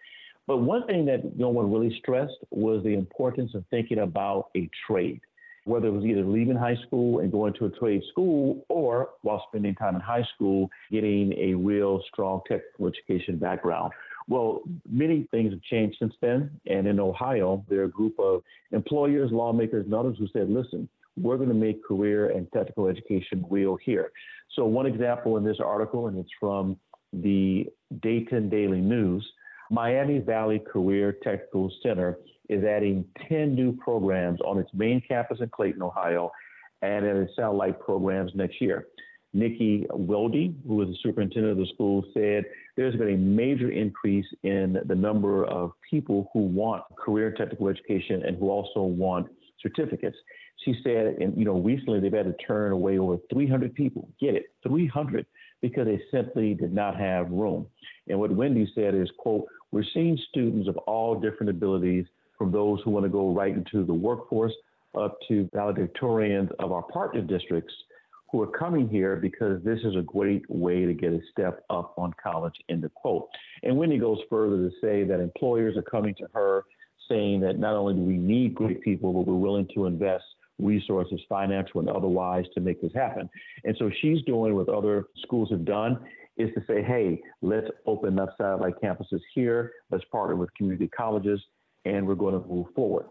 But 0.48 0.58
one 0.58 0.88
thing 0.88 1.06
that 1.06 1.38
no 1.38 1.50
one 1.50 1.72
really 1.72 1.96
stressed 2.00 2.38
was 2.50 2.84
the 2.84 2.94
importance 2.94 3.54
of 3.54 3.64
thinking 3.70 4.00
about 4.00 4.50
a 4.56 4.70
trade, 4.88 5.22
whether 5.66 5.88
it 5.88 5.92
was 5.92 6.06
either 6.06 6.24
leaving 6.24 6.56
high 6.56 6.78
school 6.88 7.20
and 7.20 7.32
going 7.32 7.54
to 7.56 7.66
a 7.66 7.70
trade 7.70 8.02
school 8.12 8.66
or 8.70 9.10
while 9.22 9.44
spending 9.50 9.76
time 9.76 9.94
in 9.96 10.02
high 10.02 10.26
school, 10.34 10.70
getting 10.90 11.34
a 11.34 11.54
real 11.54 12.02
strong 12.12 12.42
technical 12.48 12.88
education 12.88 13.38
background. 13.38 13.92
Well, 14.28 14.62
many 14.90 15.28
things 15.32 15.52
have 15.52 15.62
changed 15.64 15.98
since 16.00 16.14
then. 16.22 16.50
And 16.66 16.88
in 16.88 17.00
Ohio, 17.00 17.64
there 17.68 17.82
are 17.82 17.86
a 17.86 17.90
group 17.90 18.20
of 18.20 18.42
employers, 18.72 19.32
lawmakers, 19.32 19.86
and 19.86 19.94
others 19.94 20.18
who 20.18 20.28
said, 20.34 20.50
listen, 20.50 20.88
we're 21.22 21.38
going 21.38 21.50
to 21.50 21.56
make 21.56 21.84
career 21.84 22.30
and 22.30 22.52
technical 22.52 22.88
education 22.88 23.46
real 23.50 23.78
here. 23.84 24.12
So, 24.56 24.66
one 24.66 24.86
example 24.86 25.38
in 25.38 25.44
this 25.44 25.58
article, 25.64 26.08
and 26.08 26.18
it's 26.18 26.30
from 26.40 26.78
the 27.14 27.68
Dayton 28.02 28.50
Daily 28.50 28.82
News 28.82 29.28
Miami 29.70 30.20
Valley 30.20 30.60
Career 30.60 31.16
Technical 31.24 31.72
Center 31.84 32.18
is 32.50 32.64
adding 32.64 33.06
10 33.28 33.54
new 33.54 33.76
programs 33.78 34.40
on 34.42 34.58
its 34.58 34.70
main 34.74 35.02
campus 35.08 35.40
in 35.42 35.50
Clayton, 35.50 35.82
Ohio, 35.82 36.32
and 36.82 37.06
at 37.06 37.16
its 37.16 37.36
satellite 37.36 37.80
programs 37.80 38.32
next 38.34 38.60
year. 38.60 38.88
Nikki 39.32 39.86
Weldy, 39.92 40.56
who 40.68 40.82
is 40.82 40.88
the 40.88 40.98
superintendent 41.04 41.52
of 41.52 41.58
the 41.58 41.72
school, 41.74 42.04
said 42.16 42.46
there's 42.76 42.96
been 42.96 43.14
a 43.14 43.18
major 43.18 43.70
increase 43.70 44.26
in 44.42 44.78
the 44.86 44.96
number 44.96 45.46
of 45.46 45.72
people 45.88 46.32
who 46.34 46.40
want 46.40 46.84
career 46.98 47.32
technical 47.38 47.68
education 47.68 48.24
and 48.26 48.38
who 48.38 48.50
also 48.50 48.82
want 48.82 49.28
certificates. 49.62 50.18
She 50.66 50.76
said, 50.84 51.18
and 51.20 51.38
you 51.38 51.46
know, 51.46 51.60
recently 51.60 52.00
they've 52.00 52.14
had 52.14 52.26
to 52.26 52.46
turn 52.46 52.72
away 52.72 52.98
over 52.98 53.18
300 53.32 53.74
people. 53.74 54.10
Get 54.20 54.36
it, 54.36 54.46
300, 54.68 55.26
because 55.62 55.86
they 55.86 56.02
simply 56.12 56.54
did 56.54 56.74
not 56.74 56.96
have 56.98 57.30
room. 57.30 57.68
And 58.08 58.20
what 58.20 58.32
Wendy 58.32 58.70
said 58.76 58.96
is, 58.96 59.10
quote, 59.18 59.46
we're 59.72 59.84
seeing 59.94 60.18
students 60.30 60.68
of 60.68 60.78
all 60.78 61.20
different 61.20 61.50
abilities, 61.50 62.06
from 62.40 62.52
those 62.52 62.80
who 62.84 62.92
want 62.92 63.06
to 63.06 63.10
go 63.10 63.34
right 63.34 63.54
into 63.54 63.86
the 63.86 63.94
workforce 63.94 64.54
up 64.98 65.18
to 65.28 65.48
valedictorians 65.54 66.50
of 66.60 66.72
our 66.72 66.84
partner 66.84 67.22
districts 67.22 67.74
who 68.32 68.42
are 68.42 68.48
coming 68.48 68.88
here 68.88 69.16
because 69.16 69.62
this 69.64 69.80
is 69.84 69.96
a 69.96 70.02
great 70.02 70.50
way 70.50 70.86
to 70.86 70.94
get 70.94 71.12
a 71.12 71.20
step 71.32 71.64
up 71.70 71.94
on 71.98 72.14
college, 72.22 72.54
end 72.70 72.84
of 72.84 72.94
quote. 72.94 73.28
And 73.64 73.76
Wendy 73.78 73.98
goes 73.98 74.20
further 74.30 74.58
to 74.58 74.72
say 74.82 75.04
that 75.04 75.20
employers 75.20 75.76
are 75.78 75.84
coming 75.84 76.16
to 76.16 76.28
her 76.34 76.64
saying 77.10 77.42
that 77.42 77.60
not 77.60 77.76
only 77.76 77.96
do 77.96 78.02
we 78.02 78.18
need 78.18 78.56
great 78.56 78.82
people, 78.82 79.14
but 79.14 79.28
we're 79.28 79.38
willing 79.38 79.68
to 79.76 79.86
invest 79.86 80.24
resources, 80.60 81.20
financial 81.30 81.80
and 81.80 81.90
otherwise, 81.90 82.46
to 82.54 82.60
make 82.60 82.82
this 82.82 82.94
happen. 82.94 83.30
And 83.64 83.76
so 83.80 83.90
she's 84.02 84.22
doing 84.24 84.56
what 84.56 84.70
other 84.70 85.06
schools 85.24 85.50
have 85.52 85.66
done 85.66 86.00
is 86.38 86.50
to 86.54 86.62
say, 86.68 86.82
hey, 86.82 87.22
let's 87.42 87.68
open 87.86 88.18
up 88.20 88.30
satellite 88.38 88.76
campuses 88.82 89.22
here, 89.34 89.72
let's 89.92 90.04
partner 90.06 90.36
with 90.36 90.54
community 90.54 90.88
colleges, 90.88 91.42
and 91.86 92.08
we're 92.08 92.16
going 92.16 92.40
to 92.42 92.48
move 92.48 92.68
forward. 92.76 93.06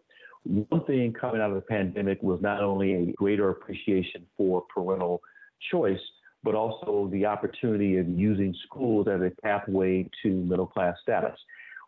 One 0.44 0.84
thing 0.84 1.12
coming 1.12 1.40
out 1.40 1.50
of 1.50 1.56
the 1.56 1.62
pandemic 1.62 2.22
was 2.22 2.40
not 2.40 2.62
only 2.62 2.94
a 2.94 3.12
greater 3.12 3.50
appreciation 3.50 4.24
for 4.36 4.62
parental 4.74 5.20
choice, 5.70 6.00
but 6.42 6.54
also 6.54 7.08
the 7.12 7.26
opportunity 7.26 7.98
of 7.98 8.08
using 8.08 8.54
schools 8.64 9.08
as 9.08 9.20
a 9.20 9.30
pathway 9.42 10.08
to 10.22 10.30
middle 10.30 10.66
class 10.66 10.96
status. 11.02 11.38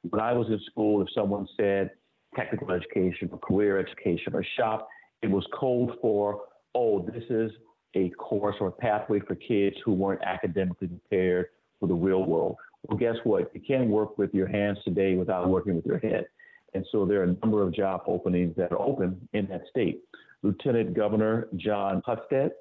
When 0.08 0.20
I 0.20 0.32
was 0.32 0.48
in 0.48 0.60
school, 0.70 1.00
if 1.00 1.08
someone 1.14 1.46
said 1.56 1.90
technical 2.34 2.70
education 2.70 3.28
or 3.32 3.38
career 3.38 3.78
education 3.78 4.34
or 4.34 4.44
shop, 4.56 4.88
it 5.22 5.30
was 5.30 5.46
code 5.58 5.92
for, 6.00 6.42
oh, 6.74 7.02
this 7.12 7.24
is 7.28 7.50
a 7.94 8.10
course 8.10 8.56
or 8.60 8.68
a 8.68 8.72
pathway 8.72 9.20
for 9.20 9.34
kids 9.34 9.76
who 9.84 9.92
weren't 9.92 10.22
academically 10.22 10.88
prepared 10.88 11.46
for 11.78 11.88
the 11.88 11.94
real 11.94 12.24
world. 12.24 12.56
Well, 12.84 12.96
guess 12.96 13.16
what? 13.24 13.50
You 13.54 13.60
can't 13.60 13.88
work 13.88 14.16
with 14.16 14.32
your 14.32 14.46
hands 14.46 14.78
today 14.84 15.16
without 15.16 15.48
working 15.48 15.74
with 15.74 15.84
your 15.84 15.98
head. 15.98 16.26
And 16.72 16.86
so 16.92 17.04
there 17.04 17.20
are 17.20 17.24
a 17.24 17.36
number 17.42 17.62
of 17.62 17.74
job 17.74 18.02
openings 18.06 18.54
that 18.56 18.72
are 18.72 18.80
open 18.80 19.28
in 19.32 19.46
that 19.46 19.62
state. 19.68 20.02
Lieutenant 20.42 20.94
Governor 20.94 21.48
Jon 21.56 22.00
Husted 22.06 22.52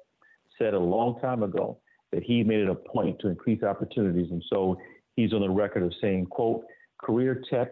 said 0.58 0.74
a 0.74 0.78
long 0.78 1.18
time 1.20 1.42
ago 1.42 1.78
that 2.12 2.22
he 2.22 2.42
made 2.42 2.60
it 2.60 2.68
a 2.68 2.74
point 2.74 3.18
to 3.20 3.28
increase 3.28 3.62
opportunities. 3.62 4.30
And 4.30 4.42
so 4.50 4.76
he's 5.14 5.32
on 5.32 5.40
the 5.40 5.48
record 5.48 5.84
of 5.84 5.92
saying, 6.00 6.26
quote, 6.26 6.64
career 6.98 7.42
tech 7.48 7.68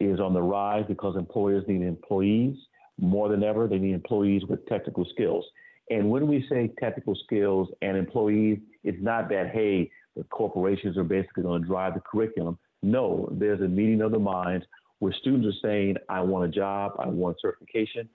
is 0.00 0.20
on 0.20 0.32
the 0.32 0.42
rise 0.42 0.84
because 0.88 1.16
employers 1.16 1.64
need 1.66 1.82
employees 1.82 2.56
more 3.00 3.28
than 3.28 3.42
ever. 3.42 3.66
They 3.66 3.78
need 3.78 3.94
employees 3.94 4.42
with 4.48 4.64
technical 4.66 5.04
skills. 5.04 5.44
And 5.90 6.10
when 6.10 6.26
we 6.26 6.46
say 6.48 6.72
technical 6.78 7.14
skills 7.24 7.68
and 7.82 7.96
employees, 7.96 8.58
it's 8.84 8.98
not 9.00 9.28
that, 9.30 9.50
hey, 9.52 9.90
the 10.16 10.24
corporations 10.24 10.96
are 10.98 11.04
basically 11.04 11.44
going 11.44 11.62
to 11.62 11.68
drive 11.68 11.94
the 11.94 12.00
curriculum. 12.00 12.58
No, 12.82 13.28
there's 13.32 13.60
a 13.60 13.68
meeting 13.68 14.02
of 14.02 14.12
the 14.12 14.18
minds 14.18 14.66
where 14.98 15.12
students 15.12 15.46
are 15.46 15.68
saying, 15.68 15.96
I 16.08 16.20
want 16.20 16.44
a 16.44 16.48
job, 16.48 16.92
I 16.98 17.06
want 17.06 17.36
certification, 17.40 18.08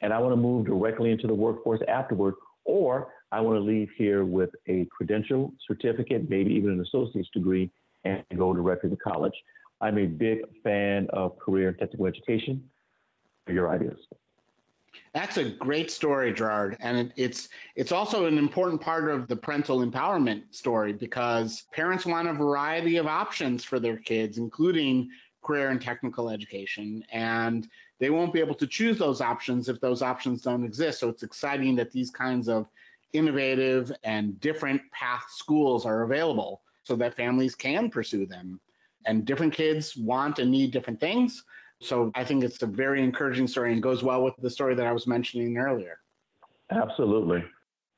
and 0.00 0.12
I 0.12 0.18
want 0.18 0.32
to 0.32 0.36
move 0.36 0.66
directly 0.66 1.10
into 1.10 1.26
the 1.26 1.34
workforce 1.34 1.80
afterward, 1.86 2.34
or 2.64 3.08
I 3.30 3.40
want 3.40 3.56
to 3.56 3.60
leave 3.60 3.88
here 3.96 4.24
with 4.24 4.50
a 4.66 4.86
credential, 4.90 5.52
certificate, 5.66 6.28
maybe 6.28 6.52
even 6.52 6.70
an 6.70 6.80
associate's 6.80 7.28
degree, 7.30 7.70
and 8.04 8.24
go 8.36 8.54
directly 8.54 8.90
to 8.90 8.96
college. 8.96 9.34
I'm 9.80 9.98
a 9.98 10.06
big 10.06 10.40
fan 10.62 11.06
of 11.10 11.38
career 11.38 11.68
and 11.68 11.78
technical 11.78 12.06
education. 12.06 12.62
Your 13.48 13.70
ideas. 13.70 13.98
That's 15.14 15.38
a 15.38 15.50
great 15.50 15.90
story, 15.90 16.32
Gerard, 16.32 16.76
and 16.80 16.98
it, 16.98 17.12
it's 17.16 17.48
it's 17.74 17.90
also 17.90 18.26
an 18.26 18.38
important 18.38 18.80
part 18.80 19.10
of 19.10 19.26
the 19.26 19.36
parental 19.36 19.84
empowerment 19.84 20.42
story 20.50 20.92
because 20.92 21.64
parents 21.72 22.06
want 22.06 22.28
a 22.28 22.32
variety 22.32 22.96
of 22.96 23.06
options 23.06 23.64
for 23.64 23.80
their 23.80 23.96
kids, 23.96 24.38
including 24.38 25.08
career 25.42 25.70
and 25.70 25.80
technical 25.80 26.30
education, 26.30 27.04
and 27.10 27.68
they 27.98 28.10
won't 28.10 28.32
be 28.32 28.40
able 28.40 28.54
to 28.54 28.66
choose 28.66 28.98
those 28.98 29.20
options 29.20 29.68
if 29.68 29.80
those 29.80 30.02
options 30.02 30.42
don't 30.42 30.64
exist. 30.64 31.00
So 31.00 31.08
it's 31.08 31.22
exciting 31.22 31.74
that 31.76 31.90
these 31.90 32.10
kinds 32.10 32.48
of 32.48 32.68
innovative 33.12 33.92
and 34.04 34.38
different 34.40 34.80
path 34.92 35.24
schools 35.28 35.86
are 35.86 36.02
available 36.02 36.62
so 36.84 36.94
that 36.96 37.16
families 37.16 37.54
can 37.54 37.90
pursue 37.90 38.26
them. 38.26 38.60
And 39.06 39.24
different 39.24 39.54
kids 39.54 39.96
want 39.96 40.38
and 40.38 40.50
need 40.50 40.72
different 40.72 41.00
things. 41.00 41.42
So 41.80 42.10
I 42.14 42.24
think 42.24 42.44
it's 42.44 42.62
a 42.62 42.66
very 42.66 43.02
encouraging 43.02 43.48
story 43.48 43.72
and 43.72 43.82
goes 43.82 44.02
well 44.02 44.22
with 44.22 44.34
the 44.36 44.50
story 44.50 44.74
that 44.74 44.86
I 44.86 44.92
was 44.92 45.06
mentioning 45.06 45.56
earlier. 45.56 45.98
Absolutely. 46.70 47.42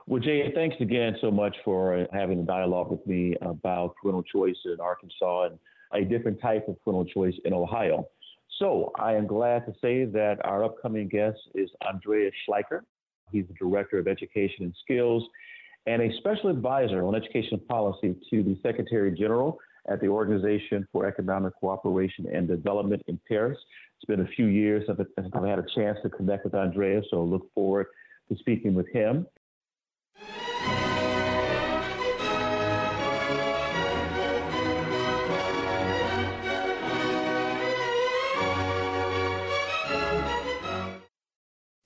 Well, 0.07 0.21
Jay, 0.21 0.51
thanks 0.53 0.75
again 0.79 1.17
so 1.21 1.31
much 1.31 1.55
for 1.63 1.97
uh, 1.97 2.05
having 2.11 2.39
a 2.39 2.43
dialogue 2.43 2.91
with 2.91 3.05
me 3.05 3.35
about 3.41 3.95
parental 4.01 4.23
choice 4.23 4.57
in 4.65 4.77
Arkansas 4.79 5.45
and 5.45 5.59
a 5.93 6.03
different 6.03 6.41
type 6.41 6.67
of 6.67 6.81
parental 6.83 7.05
choice 7.05 7.35
in 7.45 7.53
Ohio. 7.53 8.07
So 8.59 8.91
I 8.97 9.13
am 9.13 9.27
glad 9.27 9.65
to 9.65 9.73
say 9.81 10.05
that 10.05 10.37
our 10.45 10.63
upcoming 10.63 11.07
guest 11.07 11.37
is 11.55 11.69
Andreas 11.85 12.33
Schleicher. 12.47 12.81
He's 13.31 13.45
the 13.47 13.53
Director 13.53 13.97
of 13.97 14.07
Education 14.07 14.65
and 14.65 14.75
Skills 14.83 15.23
and 15.85 16.01
a 16.01 16.15
special 16.17 16.49
advisor 16.49 17.05
on 17.05 17.15
education 17.15 17.59
policy 17.67 18.15
to 18.29 18.43
the 18.43 18.57
Secretary 18.63 19.11
General 19.11 19.57
at 19.89 19.99
the 19.99 20.07
Organization 20.07 20.87
for 20.91 21.05
Economic 21.05 21.53
Cooperation 21.59 22.25
and 22.31 22.47
Development 22.47 23.01
in 23.07 23.19
Paris. 23.27 23.57
It's 23.97 24.05
been 24.05 24.21
a 24.21 24.27
few 24.27 24.47
years 24.47 24.85
since 24.87 25.31
I've 25.33 25.43
had 25.45 25.59
a 25.59 25.65
chance 25.75 25.97
to 26.03 26.09
connect 26.09 26.45
with 26.45 26.55
Andreas, 26.55 27.05
so 27.09 27.21
I 27.21 27.25
look 27.25 27.53
forward 27.53 27.87
to 28.29 28.37
speaking 28.37 28.73
with 28.73 28.87
him. 28.89 29.27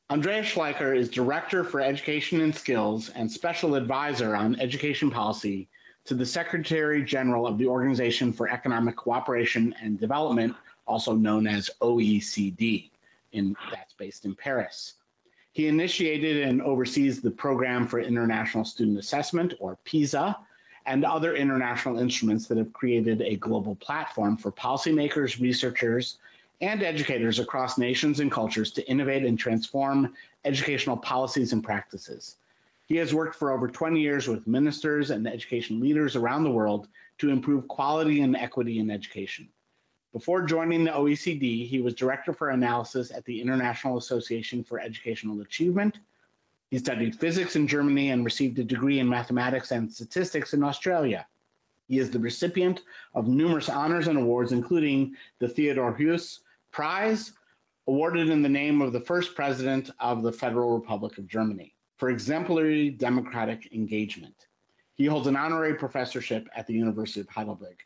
Andreas 0.10 0.48
Schleicher 0.48 0.96
is 0.96 1.10
Director 1.10 1.64
for 1.64 1.82
Education 1.82 2.42
and 2.42 2.56
Skills 2.56 3.10
and 3.10 3.32
Special 3.32 3.76
Advisor 3.76 4.36
on 4.36 4.60
Education 4.60 5.12
Policy 5.12 5.70
to 6.08 6.16
the 6.16 6.26
Secretary 6.26 7.04
General 7.04 7.46
of 7.46 7.58
the 7.58 7.68
Organization 7.68 8.32
for 8.32 8.50
Economic 8.50 8.96
Cooperation 8.96 9.76
and 9.82 10.00
Development, 10.00 10.56
also 10.88 11.14
known 11.14 11.46
as 11.46 11.70
OECD, 11.82 12.90
in, 13.34 13.56
that's 13.72 13.94
based 13.94 14.24
in 14.24 14.34
Paris. 14.34 14.94
He 15.52 15.68
initiated 15.68 16.48
and 16.48 16.62
oversees 16.62 17.20
the 17.20 17.30
Program 17.30 17.86
for 17.86 18.00
International 18.00 18.64
Student 18.64 18.98
Assessment, 18.98 19.54
or 19.60 19.78
PISA, 19.84 20.38
and 20.86 21.04
other 21.04 21.36
international 21.36 22.00
instruments 22.00 22.48
that 22.48 22.58
have 22.58 22.72
created 22.72 23.22
a 23.22 23.36
global 23.36 23.76
platform 23.76 24.38
for 24.38 24.50
policymakers, 24.50 25.42
researchers, 25.42 26.20
and 26.62 26.84
educators 26.84 27.40
across 27.40 27.78
nations 27.78 28.22
and 28.22 28.32
cultures 28.32 28.72
to 28.72 28.90
innovate 28.90 29.26
and 29.26 29.38
transform 29.38 30.14
educational 30.46 30.96
policies 30.96 31.52
and 31.52 31.66
practices. 31.66 32.38
He 32.88 32.96
has 32.96 33.14
worked 33.14 33.36
for 33.36 33.52
over 33.52 33.68
20 33.68 34.00
years 34.00 34.30
with 34.30 34.48
ministers 34.48 35.10
and 35.10 35.28
education 35.28 35.82
leaders 35.82 36.16
around 36.16 36.46
the 36.46 36.52
world 36.52 36.88
to 37.18 37.30
improve 37.30 37.68
quality 37.68 38.22
and 38.22 38.34
equity 38.34 38.80
in 38.80 38.90
education. 38.90 39.50
Before 40.14 40.44
joining 40.44 40.86
the 40.86 40.92
OECD, 40.92 41.68
he 41.68 41.82
was 41.82 41.94
Director 41.94 42.32
for 42.32 42.52
Analysis 42.52 43.12
at 43.12 43.26
the 43.26 43.42
International 43.42 43.98
Association 43.98 44.64
for 44.64 44.80
Educational 44.80 45.42
Achievement. 45.42 46.00
He 46.72 46.78
studied 46.78 47.20
physics 47.20 47.58
in 47.58 47.68
Germany 47.68 48.12
and 48.12 48.24
received 48.24 48.58
a 48.58 48.64
degree 48.64 49.00
in 49.00 49.10
mathematics 49.10 49.72
and 49.72 49.92
statistics 49.92 50.54
in 50.54 50.64
Australia. 50.64 51.28
He 51.90 52.00
is 52.00 52.10
the 52.10 52.20
recipient 52.20 52.84
of 53.14 53.28
numerous 53.28 53.68
honors 53.68 54.08
and 54.08 54.18
awards, 54.18 54.54
including 54.54 55.14
the 55.40 55.50
Theodor 55.50 55.92
Heuss 55.92 56.40
Prize, 56.72 57.34
awarded 57.86 58.30
in 58.30 58.42
the 58.42 58.48
name 58.48 58.82
of 58.82 58.94
the 58.94 59.02
first 59.02 59.36
president 59.36 59.90
of 60.00 60.24
the 60.24 60.32
Federal 60.32 60.72
Republic 60.80 61.18
of 61.18 61.28
Germany 61.28 61.74
for 61.98 62.10
exemplary 62.10 62.90
democratic 62.90 63.74
engagement. 63.74 64.48
He 64.94 65.06
holds 65.06 65.28
an 65.28 65.36
honorary 65.36 65.76
professorship 65.76 66.48
at 66.56 66.66
the 66.68 66.74
University 66.74 67.22
of 67.22 67.30
Heidelberg. 67.30 67.78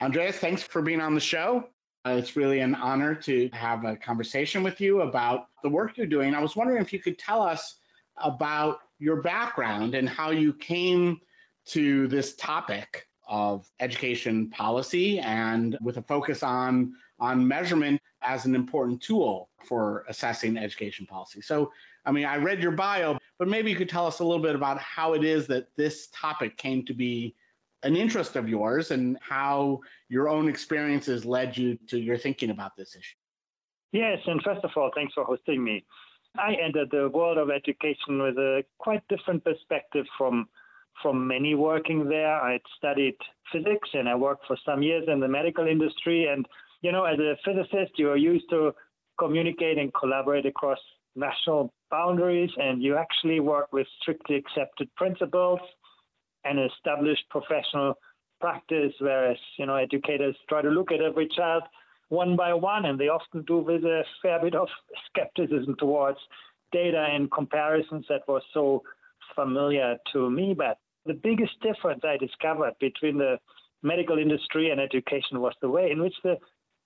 Andreas, 0.00 0.36
thanks 0.36 0.62
for 0.62 0.82
being 0.82 1.00
on 1.00 1.14
the 1.14 1.20
show. 1.20 1.68
Uh, 2.06 2.10
it's 2.10 2.36
really 2.36 2.60
an 2.60 2.74
honor 2.76 3.14
to 3.14 3.48
have 3.52 3.84
a 3.84 3.96
conversation 3.96 4.62
with 4.62 4.80
you 4.80 5.00
about 5.00 5.48
the 5.62 5.68
work 5.68 5.96
you're 5.96 6.06
doing. 6.06 6.34
I 6.34 6.40
was 6.40 6.54
wondering 6.54 6.80
if 6.80 6.92
you 6.92 7.00
could 7.00 7.18
tell 7.18 7.42
us 7.42 7.76
about 8.18 8.78
your 8.98 9.22
background 9.22 9.94
and 9.94 10.08
how 10.08 10.30
you 10.30 10.52
came 10.52 11.20
to 11.66 12.06
this 12.06 12.36
topic 12.36 13.08
of 13.26 13.68
education 13.80 14.48
policy 14.50 15.18
and 15.18 15.76
with 15.82 15.96
a 15.96 16.02
focus 16.02 16.42
on 16.42 16.94
on 17.18 17.46
measurement 17.46 18.00
as 18.22 18.44
an 18.44 18.54
important 18.54 19.00
tool 19.00 19.48
for 19.64 20.04
assessing 20.08 20.56
education 20.56 21.06
policy. 21.06 21.40
So, 21.40 21.72
I 22.06 22.12
mean, 22.12 22.24
I 22.24 22.36
read 22.36 22.62
your 22.62 22.72
bio, 22.72 23.18
but 23.38 23.48
maybe 23.48 23.70
you 23.70 23.76
could 23.76 23.88
tell 23.88 24.06
us 24.06 24.20
a 24.20 24.24
little 24.24 24.42
bit 24.42 24.54
about 24.54 24.78
how 24.78 25.14
it 25.14 25.24
is 25.24 25.46
that 25.48 25.68
this 25.76 26.08
topic 26.14 26.56
came 26.56 26.84
to 26.86 26.94
be 26.94 27.34
an 27.82 27.96
interest 27.96 28.36
of 28.36 28.48
yours 28.48 28.90
and 28.92 29.18
how 29.20 29.80
your 30.08 30.28
own 30.28 30.48
experiences 30.48 31.24
led 31.24 31.56
you 31.56 31.76
to 31.88 31.98
your 31.98 32.16
thinking 32.16 32.50
about 32.50 32.76
this 32.76 32.94
issue. 32.94 33.16
Yes, 33.92 34.18
and 34.26 34.40
first 34.42 34.64
of 34.64 34.70
all, 34.76 34.90
thanks 34.94 35.14
for 35.14 35.24
hosting 35.24 35.62
me. 35.62 35.84
I 36.38 36.54
entered 36.54 36.90
the 36.90 37.08
world 37.08 37.38
of 37.38 37.50
education 37.50 38.22
with 38.22 38.36
a 38.36 38.64
quite 38.78 39.02
different 39.08 39.44
perspective 39.44 40.06
from 40.16 40.48
from 41.02 41.26
many 41.26 41.54
working 41.54 42.08
there. 42.08 42.40
I 42.40 42.52
had 42.52 42.62
studied 42.78 43.16
physics 43.52 43.88
and 43.92 44.08
I 44.08 44.14
worked 44.14 44.46
for 44.46 44.56
some 44.64 44.82
years 44.82 45.04
in 45.08 45.20
the 45.20 45.28
medical 45.28 45.66
industry 45.66 46.26
and 46.26 46.46
you 46.82 46.92
know, 46.92 47.04
as 47.04 47.18
a 47.18 47.36
physicist, 47.44 47.92
you 47.98 48.10
are 48.10 48.16
used 48.16 48.48
to 48.50 48.72
communicate 49.18 49.78
and 49.78 49.92
collaborate 49.94 50.46
across 50.46 50.78
national 51.14 51.72
boundaries, 51.90 52.50
and 52.56 52.82
you 52.82 52.96
actually 52.96 53.40
work 53.40 53.72
with 53.72 53.86
strictly 54.00 54.36
accepted 54.36 54.94
principles 54.96 55.60
and 56.44 56.58
established 56.58 57.24
professional 57.30 57.94
practice, 58.40 58.92
whereas, 59.00 59.38
you 59.58 59.66
know, 59.66 59.76
educators 59.76 60.36
try 60.48 60.62
to 60.62 60.68
look 60.68 60.92
at 60.92 61.00
every 61.00 61.28
child 61.28 61.62
one 62.08 62.36
by 62.36 62.54
one, 62.54 62.84
and 62.84 62.98
they 63.00 63.08
often 63.08 63.42
do 63.42 63.58
with 63.58 63.84
a 63.84 64.04
fair 64.22 64.40
bit 64.40 64.54
of 64.54 64.68
skepticism 65.08 65.74
towards 65.78 66.18
data 66.72 67.06
and 67.10 67.30
comparisons 67.32 68.04
that 68.08 68.22
was 68.28 68.42
so 68.54 68.82
familiar 69.34 69.96
to 70.12 70.30
me. 70.30 70.54
But 70.56 70.78
the 71.04 71.14
biggest 71.14 71.60
difference 71.62 72.02
I 72.04 72.16
discovered 72.16 72.74
between 72.80 73.18
the 73.18 73.38
medical 73.82 74.18
industry 74.18 74.70
and 74.70 74.80
education 74.80 75.40
was 75.40 75.54
the 75.60 75.68
way 75.68 75.90
in 75.90 76.00
which 76.00 76.14
the 76.22 76.36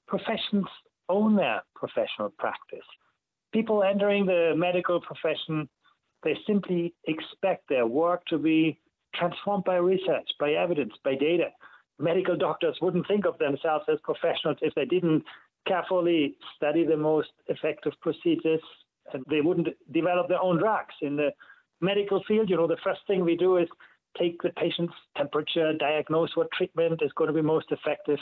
professions 0.07 0.67
own 1.09 1.37
their 1.37 1.63
professional 1.75 2.31
practice. 2.39 2.87
People 3.53 3.83
entering 3.83 4.27
the 4.27 4.53
medical 4.57 5.01
profession, 5.01 5.69
they 6.23 6.37
simply 6.47 6.95
expect 7.07 7.69
their 7.69 7.87
work 7.87 8.23
to 8.27 8.39
be 8.39 8.79
transformed 9.15 9.65
by 9.65 9.77
research, 9.77 10.29
by 10.39 10.53
evidence, 10.53 10.93
by 11.05 11.15
data. 11.15 11.49
Medical 11.99 12.37
doctors 12.37 12.77
wouldn't 12.81 13.07
think 13.09 13.27
of 13.27 13.37
themselves 13.39 13.85
as 13.93 13.99
professionals 14.05 14.59
if 14.63 14.75
they 14.75 14.85
didn't 14.85 15.25
carefully 15.67 16.37
study 16.57 16.85
the 16.85 16.97
most 16.97 17.31
effective 17.49 17.93
procedures 18.01 18.61
and 19.13 19.25
they 19.29 19.41
wouldn't 19.41 19.69
develop 19.93 20.29
their 20.29 20.41
own 20.41 20.59
drugs. 20.59 20.95
In 21.03 21.17
the 21.17 21.31
medical 21.81 22.23
field, 22.27 22.49
you 22.49 22.57
know, 22.57 22.69
the 22.69 22.77
first 22.85 23.01
thing 23.07 23.25
we 23.25 23.37
do 23.37 23.57
is 23.57 23.69
take 24.19 24.41
the 24.43 24.51
patient's 24.51 24.95
temperature, 25.17 25.73
diagnose 25.75 26.35
what 26.37 26.49
treatment 26.53 27.01
is 27.03 27.13
going 27.17 27.29
to 27.29 27.35
be 27.35 27.43
most 27.43 27.67
effective, 27.71 28.19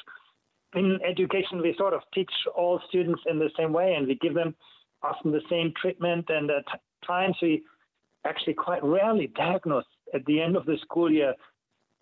in 0.74 0.98
education, 1.08 1.62
we 1.62 1.74
sort 1.78 1.94
of 1.94 2.02
teach 2.14 2.30
all 2.54 2.80
students 2.88 3.22
in 3.26 3.38
the 3.38 3.50
same 3.56 3.72
way, 3.72 3.94
and 3.94 4.06
we 4.06 4.16
give 4.16 4.34
them 4.34 4.54
often 5.02 5.32
the 5.32 5.42
same 5.50 5.72
treatment. 5.80 6.26
And 6.28 6.50
at 6.50 6.64
times, 7.06 7.36
we 7.40 7.62
actually 8.26 8.54
quite 8.54 8.82
rarely 8.82 9.28
diagnose 9.36 9.84
at 10.14 10.24
the 10.26 10.40
end 10.40 10.56
of 10.56 10.66
the 10.66 10.76
school 10.82 11.10
year 11.10 11.34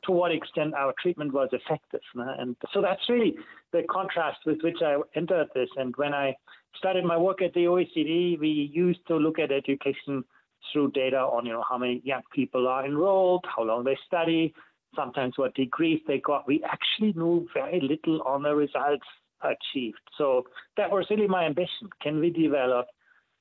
to 0.05 0.13
what 0.13 0.33
extent 0.33 0.75
our 0.75 0.95
treatment 1.01 1.33
was 1.33 1.49
effective. 1.53 2.01
And 2.15 2.57
so 2.73 2.81
that's 2.81 3.09
really 3.09 3.37
the 3.73 3.83
contrast 3.91 4.39
with 4.47 4.59
which 4.63 4.79
I 4.83 4.97
entered 5.15 5.49
this. 5.55 5.69
And 5.77 5.95
when 5.97 6.15
I 6.15 6.35
started 6.77 7.05
my 7.05 7.17
work 7.17 7.43
at 7.43 7.55
the 7.55 7.65
OECD, 7.65 8.39
we 8.39 8.71
used 8.73 9.01
to 9.09 9.17
look 9.17 9.39
at 9.39 9.51
education 9.51 10.25
through 10.73 10.91
data 10.93 11.19
on 11.19 11.47
you 11.47 11.53
know 11.53 11.65
how 11.69 11.79
many 11.79 12.01
young 12.05 12.23
people 12.35 12.67
are 12.67 12.85
enrolled, 12.85 13.45
how 13.55 13.63
long 13.63 13.85
they 13.85 13.97
study, 14.07 14.53
sometimes 14.95 15.35
what 15.37 15.55
degrees 15.55 16.01
they 16.07 16.19
got. 16.19 16.47
We 16.47 16.63
actually 16.65 17.13
knew 17.13 17.47
very 17.55 17.81
little 17.81 18.23
on 18.23 18.43
the 18.43 18.55
results 18.55 19.07
achieved. 19.43 20.01
So 20.19 20.45
that 20.77 20.91
was 20.91 21.07
really 21.11 21.27
my 21.27 21.45
ambition. 21.45 21.89
Can 22.03 22.21
we 22.21 22.31
develop 22.31 22.87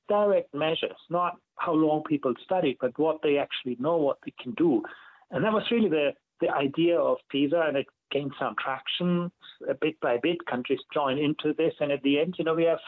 direct 0.08 0.54
measures, 0.54 0.96
not 1.10 1.36
how 1.56 1.72
long 1.72 2.02
people 2.08 2.32
studied, 2.44 2.76
but 2.80 2.98
what 2.98 3.18
they 3.22 3.38
actually 3.38 3.76
know, 3.80 3.96
what 3.96 4.18
they 4.24 4.32
can 4.40 4.52
do? 4.52 4.82
And 5.30 5.44
that 5.44 5.52
was 5.52 5.64
really 5.70 5.88
the, 5.88 6.10
the 6.40 6.50
idea 6.50 6.98
of 6.98 7.18
PISA, 7.30 7.64
and 7.68 7.76
it 7.76 7.86
gained 8.10 8.32
some 8.38 8.54
traction 8.62 9.30
a 9.68 9.74
bit 9.74 9.98
by 10.00 10.18
bit. 10.22 10.36
Countries 10.48 10.78
joined 10.94 11.18
into 11.18 11.54
this, 11.56 11.74
and 11.80 11.90
at 11.90 12.02
the 12.02 12.20
end, 12.20 12.34
you 12.38 12.44
know, 12.44 12.54
we 12.54 12.64
have 12.64 12.78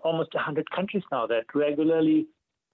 almost 0.00 0.34
100 0.34 0.70
countries 0.70 1.02
now 1.10 1.26
that 1.26 1.44
regularly 1.54 2.26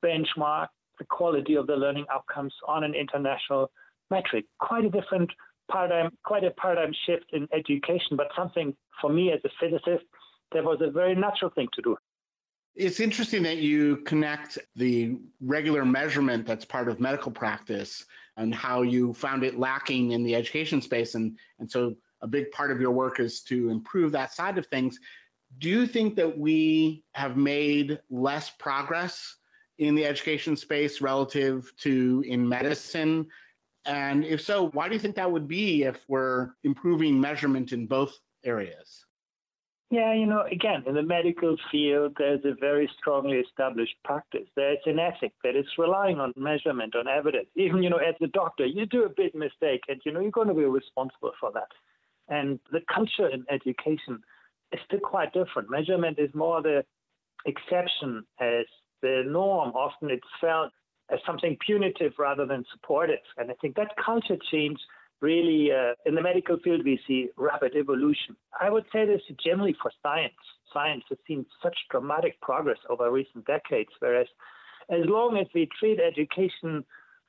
benchmark 0.04 0.68
the 0.99 1.04
quality 1.04 1.54
of 1.54 1.66
the 1.66 1.76
learning 1.76 2.06
outcomes 2.12 2.52
on 2.66 2.85
an 2.85 2.94
international 2.94 3.70
metric. 4.11 4.44
Quite 4.58 4.85
a 4.85 4.90
different 4.90 5.30
paradigm, 5.70 6.10
quite 6.25 6.44
a 6.44 6.50
paradigm 6.52 6.92
shift 7.06 7.26
in 7.32 7.48
education, 7.52 8.16
but 8.16 8.28
something 8.37 8.75
for 9.00 9.10
me 9.10 9.32
as 9.32 9.40
a 9.44 9.50
physicist 9.60 10.04
that 10.52 10.64
was 10.64 10.78
a 10.80 10.90
very 10.90 11.14
natural 11.14 11.50
thing 11.50 11.68
to 11.75 11.82
do. 11.82 11.96
It's 12.75 13.00
interesting 13.00 13.42
that 13.42 13.58
you 13.58 13.98
connect 13.98 14.58
the 14.76 15.18
regular 15.40 15.84
measurement 15.84 16.46
that's 16.46 16.64
part 16.64 16.88
of 16.88 17.00
medical 17.00 17.32
practice 17.32 18.04
and 18.37 18.54
how 18.54 18.82
you 18.82 19.12
found 19.14 19.42
it 19.42 19.58
lacking 19.58 20.12
in 20.12 20.22
the 20.22 20.37
education 20.37 20.80
space. 20.80 21.16
And, 21.16 21.37
and 21.58 21.70
so 21.70 21.96
a 22.22 22.28
big 22.28 22.50
part 22.52 22.70
of 22.70 22.80
your 22.80 22.92
work 22.92 23.18
is 23.18 23.42
to 23.42 23.68
improve 23.68 24.12
that 24.12 24.32
side 24.32 24.58
of 24.58 24.66
things. 24.66 24.98
Do 25.58 25.68
you 25.68 25.87
think 25.87 26.14
that 26.16 26.38
we 26.38 27.02
have 27.12 27.37
made 27.37 27.98
less 28.10 28.50
progress 28.50 29.37
in 29.78 29.94
the 29.94 30.04
education 30.04 30.56
space 30.56 31.00
relative 31.00 31.72
to 31.78 32.22
in 32.26 32.48
medicine? 32.48 33.26
And 33.88 34.23
if 34.23 34.42
so, 34.42 34.68
why 34.68 34.87
do 34.87 34.95
you 34.95 35.00
think 35.00 35.16
that 35.16 35.33
would 35.33 35.49
be 35.49 35.85
if 35.85 35.99
we're 36.09 36.50
improving 36.62 37.18
measurement 37.18 37.73
in 37.73 37.87
both 37.87 38.14
areas? 38.45 39.07
Yeah, 39.90 40.12
you 40.12 40.26
know, 40.26 40.42
again, 40.42 40.85
in 40.87 40.95
the 40.95 41.02
medical 41.02 41.57
field, 41.73 42.14
there's 42.18 42.45
a 42.45 42.54
very 42.61 42.90
strongly 42.99 43.38
established 43.38 43.95
practice. 44.04 44.47
There's 44.54 44.76
an 44.85 44.99
ethic 44.99 45.33
that 45.42 45.57
is 45.57 45.64
relying 45.78 46.21
on 46.21 46.35
measurement, 46.37 46.95
on 46.95 47.09
evidence. 47.09 47.49
Even, 47.57 47.83
you 47.83 47.88
know, 47.88 47.97
as 47.97 48.14
a 48.21 48.26
doctor, 48.26 48.66
you 48.66 48.85
do 48.85 49.04
a 49.04 49.09
big 49.09 49.35
mistake 49.35 49.80
and, 49.88 49.99
you 50.04 50.12
know, 50.12 50.21
you're 50.21 50.30
going 50.30 50.49
to 50.49 50.54
be 50.54 50.66
responsible 50.66 51.33
for 51.40 51.50
that. 51.52 51.68
And 52.28 52.61
the 52.71 52.80
culture 52.95 53.28
in 53.28 53.47
education 53.50 54.21
is 54.71 54.80
still 54.85 55.00
quite 55.00 55.33
different. 55.33 55.71
Measurement 55.71 56.18
is 56.18 56.28
more 56.35 56.61
the 56.61 56.85
exception 57.47 58.25
as 58.38 58.66
the 59.00 59.23
norm. 59.26 59.71
Often 59.71 60.11
it's 60.11 60.28
felt 60.38 60.73
as 61.10 61.18
something 61.26 61.56
punitive 61.64 62.12
rather 62.18 62.46
than 62.46 62.64
supportive. 62.72 63.24
And 63.36 63.50
I 63.50 63.54
think 63.60 63.76
that 63.76 63.94
culture 64.04 64.36
change 64.50 64.78
really, 65.20 65.70
uh, 65.72 65.94
in 66.06 66.14
the 66.14 66.22
medical 66.22 66.58
field, 66.62 66.84
we 66.84 67.00
see 67.06 67.28
rapid 67.36 67.74
evolution. 67.76 68.36
I 68.60 68.70
would 68.70 68.84
say 68.92 69.04
this 69.04 69.22
generally 69.44 69.76
for 69.80 69.90
science. 70.02 70.34
Science 70.72 71.04
has 71.08 71.18
seen 71.26 71.44
such 71.62 71.76
dramatic 71.90 72.40
progress 72.40 72.78
over 72.88 73.10
recent 73.10 73.44
decades, 73.46 73.90
whereas 73.98 74.28
as 74.90 75.00
long 75.06 75.36
as 75.36 75.46
we 75.54 75.68
treat 75.78 75.98
education 76.00 76.84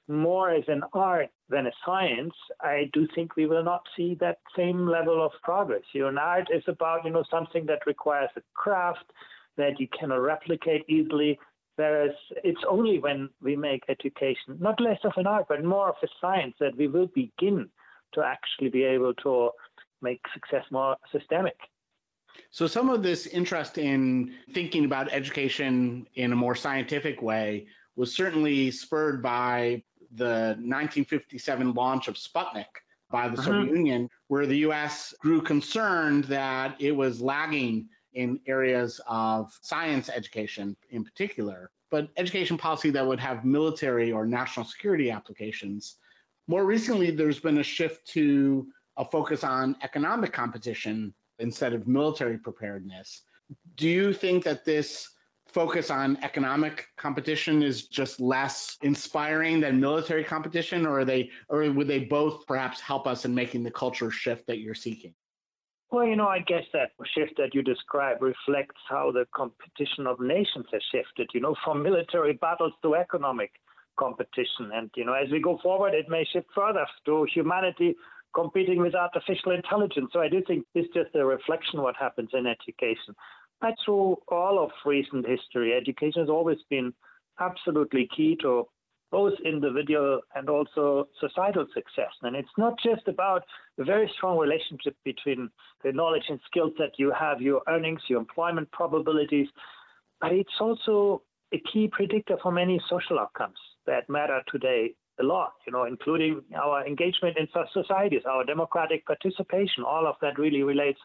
more 0.07 0.49
as 0.49 0.63
an 0.67 0.81
art 0.93 1.29
than 1.49 1.67
a 1.67 1.71
science, 1.85 2.33
I 2.61 2.89
do 2.93 3.07
think 3.13 3.35
we 3.35 3.45
will 3.45 3.63
not 3.63 3.83
see 3.95 4.15
that 4.19 4.39
same 4.57 4.87
level 4.87 5.23
of 5.23 5.31
progress. 5.43 5.83
You 5.93 6.01
know, 6.01 6.07
an 6.09 6.17
art 6.17 6.47
is 6.53 6.63
about, 6.67 7.05
you 7.05 7.11
know, 7.11 7.23
something 7.29 7.65
that 7.67 7.85
requires 7.85 8.29
a 8.35 8.41
craft 8.55 9.05
that 9.57 9.79
you 9.79 9.87
cannot 9.97 10.21
replicate 10.21 10.83
easily. 10.89 11.39
Whereas 11.79 12.11
it's 12.43 12.65
only 12.67 12.99
when 12.99 13.29
we 13.41 13.55
make 13.55 13.83
education 13.87 14.57
not 14.59 14.81
less 14.81 14.99
of 15.05 15.13
an 15.15 15.25
art, 15.25 15.45
but 15.47 15.63
more 15.63 15.87
of 15.87 15.95
a 16.03 16.07
science 16.19 16.55
that 16.59 16.75
we 16.75 16.87
will 16.87 17.07
begin 17.15 17.69
to 18.15 18.21
actually 18.21 18.69
be 18.69 18.83
able 18.83 19.13
to 19.23 19.51
make 20.01 20.19
success 20.33 20.65
more 20.71 20.97
systemic. 21.09 21.55
So, 22.51 22.67
some 22.67 22.89
of 22.89 23.01
this 23.01 23.27
interest 23.27 23.77
in 23.77 24.33
thinking 24.53 24.83
about 24.83 25.13
education 25.13 26.05
in 26.15 26.33
a 26.33 26.35
more 26.35 26.53
scientific 26.53 27.21
way 27.21 27.67
was 27.95 28.13
certainly 28.13 28.71
spurred 28.71 29.23
by 29.23 29.81
the 30.15 30.57
1957 30.59 31.73
launch 31.73 32.09
of 32.09 32.15
Sputnik 32.15 32.73
by 33.09 33.29
the 33.29 33.37
mm-hmm. 33.37 33.45
Soviet 33.45 33.73
Union, 33.73 34.09
where 34.27 34.45
the 34.45 34.57
US 34.67 35.13
grew 35.21 35.41
concerned 35.41 36.25
that 36.25 36.75
it 36.79 36.91
was 36.91 37.21
lagging 37.21 37.87
in 38.13 38.39
areas 38.47 38.99
of 39.07 39.57
science 39.61 40.09
education 40.09 40.75
in 40.89 41.03
particular, 41.03 41.71
but 41.91 42.09
education 42.17 42.57
policy 42.57 42.89
that 42.89 43.05
would 43.05 43.19
have 43.19 43.45
military 43.45 44.11
or 44.11 44.25
national 44.25 44.65
security 44.65 45.11
applications. 45.11 45.97
More 46.47 46.65
recently, 46.65 47.11
there's 47.11 47.39
been 47.39 47.59
a 47.59 47.63
shift 47.63 48.07
to 48.09 48.67
a 48.97 49.05
focus 49.05 49.43
on 49.43 49.75
economic 49.83 50.33
competition 50.33 51.13
instead 51.39 51.73
of 51.73 51.87
military 51.87 52.37
preparedness. 52.37 53.21
Do 53.75 53.87
you 53.87 54.13
think 54.13 54.43
that 54.43 54.65
this 54.65 55.09
focus 55.47 55.89
on 55.89 56.17
economic 56.21 56.87
competition 56.97 57.63
is 57.63 57.87
just 57.87 58.19
less 58.19 58.77
inspiring 58.83 59.59
than 59.59 59.79
military 59.79 60.23
competition 60.23 60.85
or 60.85 60.99
are 60.99 61.05
they 61.05 61.29
or 61.49 61.71
would 61.71 61.87
they 61.87 61.99
both 61.99 62.45
perhaps 62.45 62.79
help 62.79 63.07
us 63.07 63.25
in 63.25 63.33
making 63.33 63.63
the 63.63 63.71
culture 63.71 64.11
shift 64.11 64.45
that 64.45 64.59
you're 64.59 64.75
seeking 64.75 65.13
well, 65.91 66.05
you 66.05 66.15
know, 66.15 66.27
I 66.27 66.39
guess 66.39 66.63
that 66.73 66.91
shift 67.15 67.33
that 67.37 67.55
you 67.55 67.63
describe 67.63 68.21
reflects 68.21 68.81
how 68.87 69.11
the 69.11 69.25
competition 69.35 70.05
of 70.05 70.19
nations 70.19 70.65
has 70.71 70.81
shifted, 70.91 71.29
you 71.33 71.41
know, 71.41 71.55
from 71.63 71.81
military 71.81 72.33
battles 72.33 72.73
to 72.83 72.95
economic 72.95 73.51
competition. 73.97 74.71
And, 74.73 74.91
you 74.95 75.05
know, 75.05 75.13
as 75.13 75.31
we 75.31 75.41
go 75.41 75.57
forward, 75.63 75.93
it 75.93 76.07
may 76.07 76.25
shift 76.31 76.47
further 76.55 76.85
to 77.05 77.27
humanity 77.33 77.95
competing 78.35 78.79
with 78.79 78.93
artificial 78.93 79.51
intelligence. 79.51 80.11
So 80.13 80.21
I 80.21 80.29
do 80.29 80.43
think 80.45 80.65
it's 80.75 80.93
just 80.93 81.15
a 81.15 81.25
reflection 81.25 81.79
of 81.79 81.83
what 81.83 81.95
happens 81.95 82.29
in 82.33 82.45
education. 82.45 83.15
That's 83.61 83.81
through 83.83 84.17
all 84.27 84.63
of 84.63 84.69
recent 84.85 85.27
history. 85.27 85.73
Education 85.73 86.21
has 86.21 86.29
always 86.29 86.59
been 86.69 86.93
absolutely 87.39 88.07
key 88.15 88.37
to 88.41 88.67
both 89.11 89.33
individual 89.43 90.21
and 90.35 90.49
also 90.49 91.07
societal 91.19 91.65
success. 91.73 92.11
And 92.21 92.35
it's 92.35 92.49
not 92.57 92.75
just 92.83 93.07
about 93.07 93.43
a 93.79 93.83
very 93.83 94.11
strong 94.15 94.37
relationship 94.37 94.95
between 95.03 95.49
the 95.83 95.91
knowledge 95.91 96.25
and 96.29 96.39
skills 96.45 96.73
that 96.77 96.91
you 96.97 97.11
have, 97.17 97.41
your 97.41 97.61
earnings, 97.67 98.01
your 98.07 98.19
employment 98.19 98.71
probabilities, 98.71 99.47
but 100.21 100.31
it's 100.31 100.59
also 100.59 101.23
a 101.53 101.61
key 101.71 101.89
predictor 101.91 102.37
for 102.41 102.51
many 102.51 102.79
social 102.89 103.19
outcomes 103.19 103.57
that 103.87 104.09
matter 104.09 104.41
today 104.51 104.93
a 105.19 105.23
lot, 105.23 105.53
you 105.65 105.73
know, 105.73 105.85
including 105.85 106.41
our 106.55 106.85
engagement 106.85 107.37
in 107.37 107.47
societies, 107.73 108.21
our 108.29 108.45
democratic 108.45 109.05
participation. 109.05 109.83
All 109.85 110.07
of 110.07 110.15
that 110.21 110.39
really 110.39 110.63
relates 110.63 110.99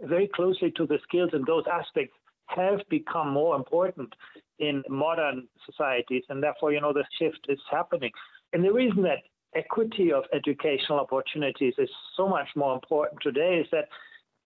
very 0.00 0.28
closely 0.28 0.70
to 0.72 0.86
the 0.86 0.98
skills 1.02 1.30
and 1.32 1.46
those 1.46 1.64
aspects 1.72 2.14
have 2.48 2.80
become 2.88 3.30
more 3.30 3.56
important 3.56 4.12
in 4.58 4.82
modern 4.88 5.46
societies, 5.64 6.24
and 6.28 6.42
therefore, 6.42 6.72
you 6.72 6.80
know, 6.80 6.92
the 6.92 7.04
shift 7.18 7.46
is 7.48 7.58
happening. 7.70 8.10
And 8.52 8.64
the 8.64 8.72
reason 8.72 9.02
that 9.02 9.22
equity 9.54 10.12
of 10.12 10.24
educational 10.32 11.00
opportunities 11.00 11.74
is 11.78 11.88
so 12.16 12.28
much 12.28 12.48
more 12.56 12.74
important 12.74 13.20
today 13.22 13.60
is 13.60 13.66
that 13.72 13.88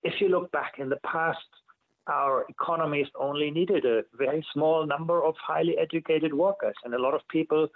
if 0.02 0.14
you 0.20 0.28
look 0.28 0.50
back 0.52 0.74
in 0.78 0.88
the 0.88 0.98
past, 1.04 1.38
our 2.08 2.44
economies 2.48 3.06
only 3.18 3.50
needed 3.50 3.84
a 3.84 4.02
very 4.16 4.44
small 4.52 4.86
number 4.86 5.22
of 5.22 5.34
highly 5.40 5.76
educated 5.78 6.34
workers 6.34 6.74
and 6.84 6.94
a 6.94 7.00
lot 7.00 7.14
of 7.14 7.20
people 7.28 7.68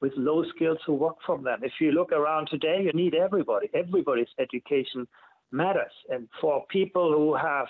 with 0.00 0.12
low 0.16 0.44
skills 0.54 0.78
who 0.84 0.94
work 0.94 1.16
from 1.24 1.42
them. 1.44 1.60
If 1.62 1.72
you 1.80 1.92
look 1.92 2.12
around 2.12 2.48
today, 2.50 2.82
you 2.84 2.92
need 2.92 3.14
everybody. 3.14 3.70
Everybody's 3.72 4.28
education 4.38 5.06
matters. 5.52 5.92
And 6.10 6.28
for 6.40 6.64
people 6.68 7.12
who 7.12 7.34
have 7.34 7.68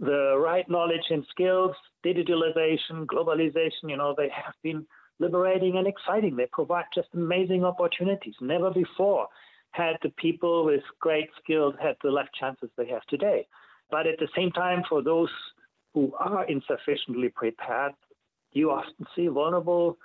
the 0.00 0.36
right 0.38 0.68
knowledge 0.68 1.04
and 1.10 1.24
skills, 1.30 1.74
digitalization, 2.04 3.06
globalization, 3.06 3.88
you 3.88 3.96
know, 3.96 4.14
they 4.16 4.28
have 4.28 4.54
been 4.62 4.86
liberating 5.18 5.76
and 5.76 5.86
exciting. 5.86 6.36
They 6.36 6.48
provide 6.52 6.84
just 6.94 7.08
amazing 7.14 7.64
opportunities. 7.64 8.34
Never 8.40 8.70
before 8.70 9.28
had 9.70 9.96
the 10.02 10.10
people 10.10 10.64
with 10.64 10.82
great 11.00 11.28
skills 11.42 11.74
had 11.80 11.96
the 12.02 12.10
life 12.10 12.28
chances 12.38 12.70
they 12.76 12.88
have 12.88 13.04
today. 13.08 13.46
But 13.90 14.06
at 14.06 14.18
the 14.18 14.28
same 14.36 14.50
time, 14.52 14.82
for 14.88 15.02
those 15.02 15.30
who 15.92 16.12
are 16.18 16.44
insufficiently 16.46 17.28
prepared, 17.28 17.92
you 18.52 18.70
often 18.70 19.06
see 19.14 19.26
vulnerable 19.28 19.98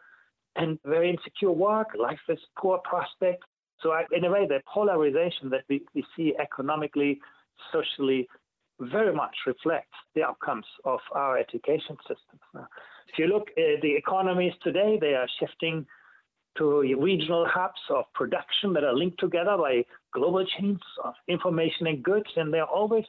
and 0.55 0.79
very 0.83 1.09
insecure 1.09 1.51
work, 1.51 1.89
life 1.99 2.19
with 2.27 2.39
poor 2.57 2.79
prospects. 2.79 3.45
So, 3.81 3.93
in 4.11 4.25
a 4.25 4.31
way, 4.31 4.45
the 4.47 4.61
polarization 4.71 5.49
that 5.51 5.63
we, 5.69 5.81
we 5.95 6.03
see 6.15 6.33
economically, 6.39 7.19
socially, 7.71 8.27
very 8.79 9.13
much 9.13 9.35
reflects 9.45 9.95
the 10.15 10.23
outcomes 10.23 10.65
of 10.85 10.99
our 11.13 11.37
education 11.37 11.97
system. 12.07 12.39
If 13.11 13.17
you 13.17 13.27
look 13.27 13.49
at 13.57 13.81
the 13.81 13.95
economies 13.95 14.53
today, 14.63 14.97
they 14.99 15.15
are 15.15 15.27
shifting 15.39 15.85
to 16.57 16.81
regional 16.81 17.45
hubs 17.47 17.79
of 17.89 18.05
production 18.13 18.73
that 18.73 18.83
are 18.83 18.95
linked 18.95 19.19
together 19.19 19.55
by 19.57 19.85
global 20.13 20.45
chains 20.45 20.79
of 21.03 21.13
information 21.27 21.87
and 21.87 22.03
goods, 22.03 22.29
and 22.35 22.53
they're 22.53 22.63
always 22.63 23.05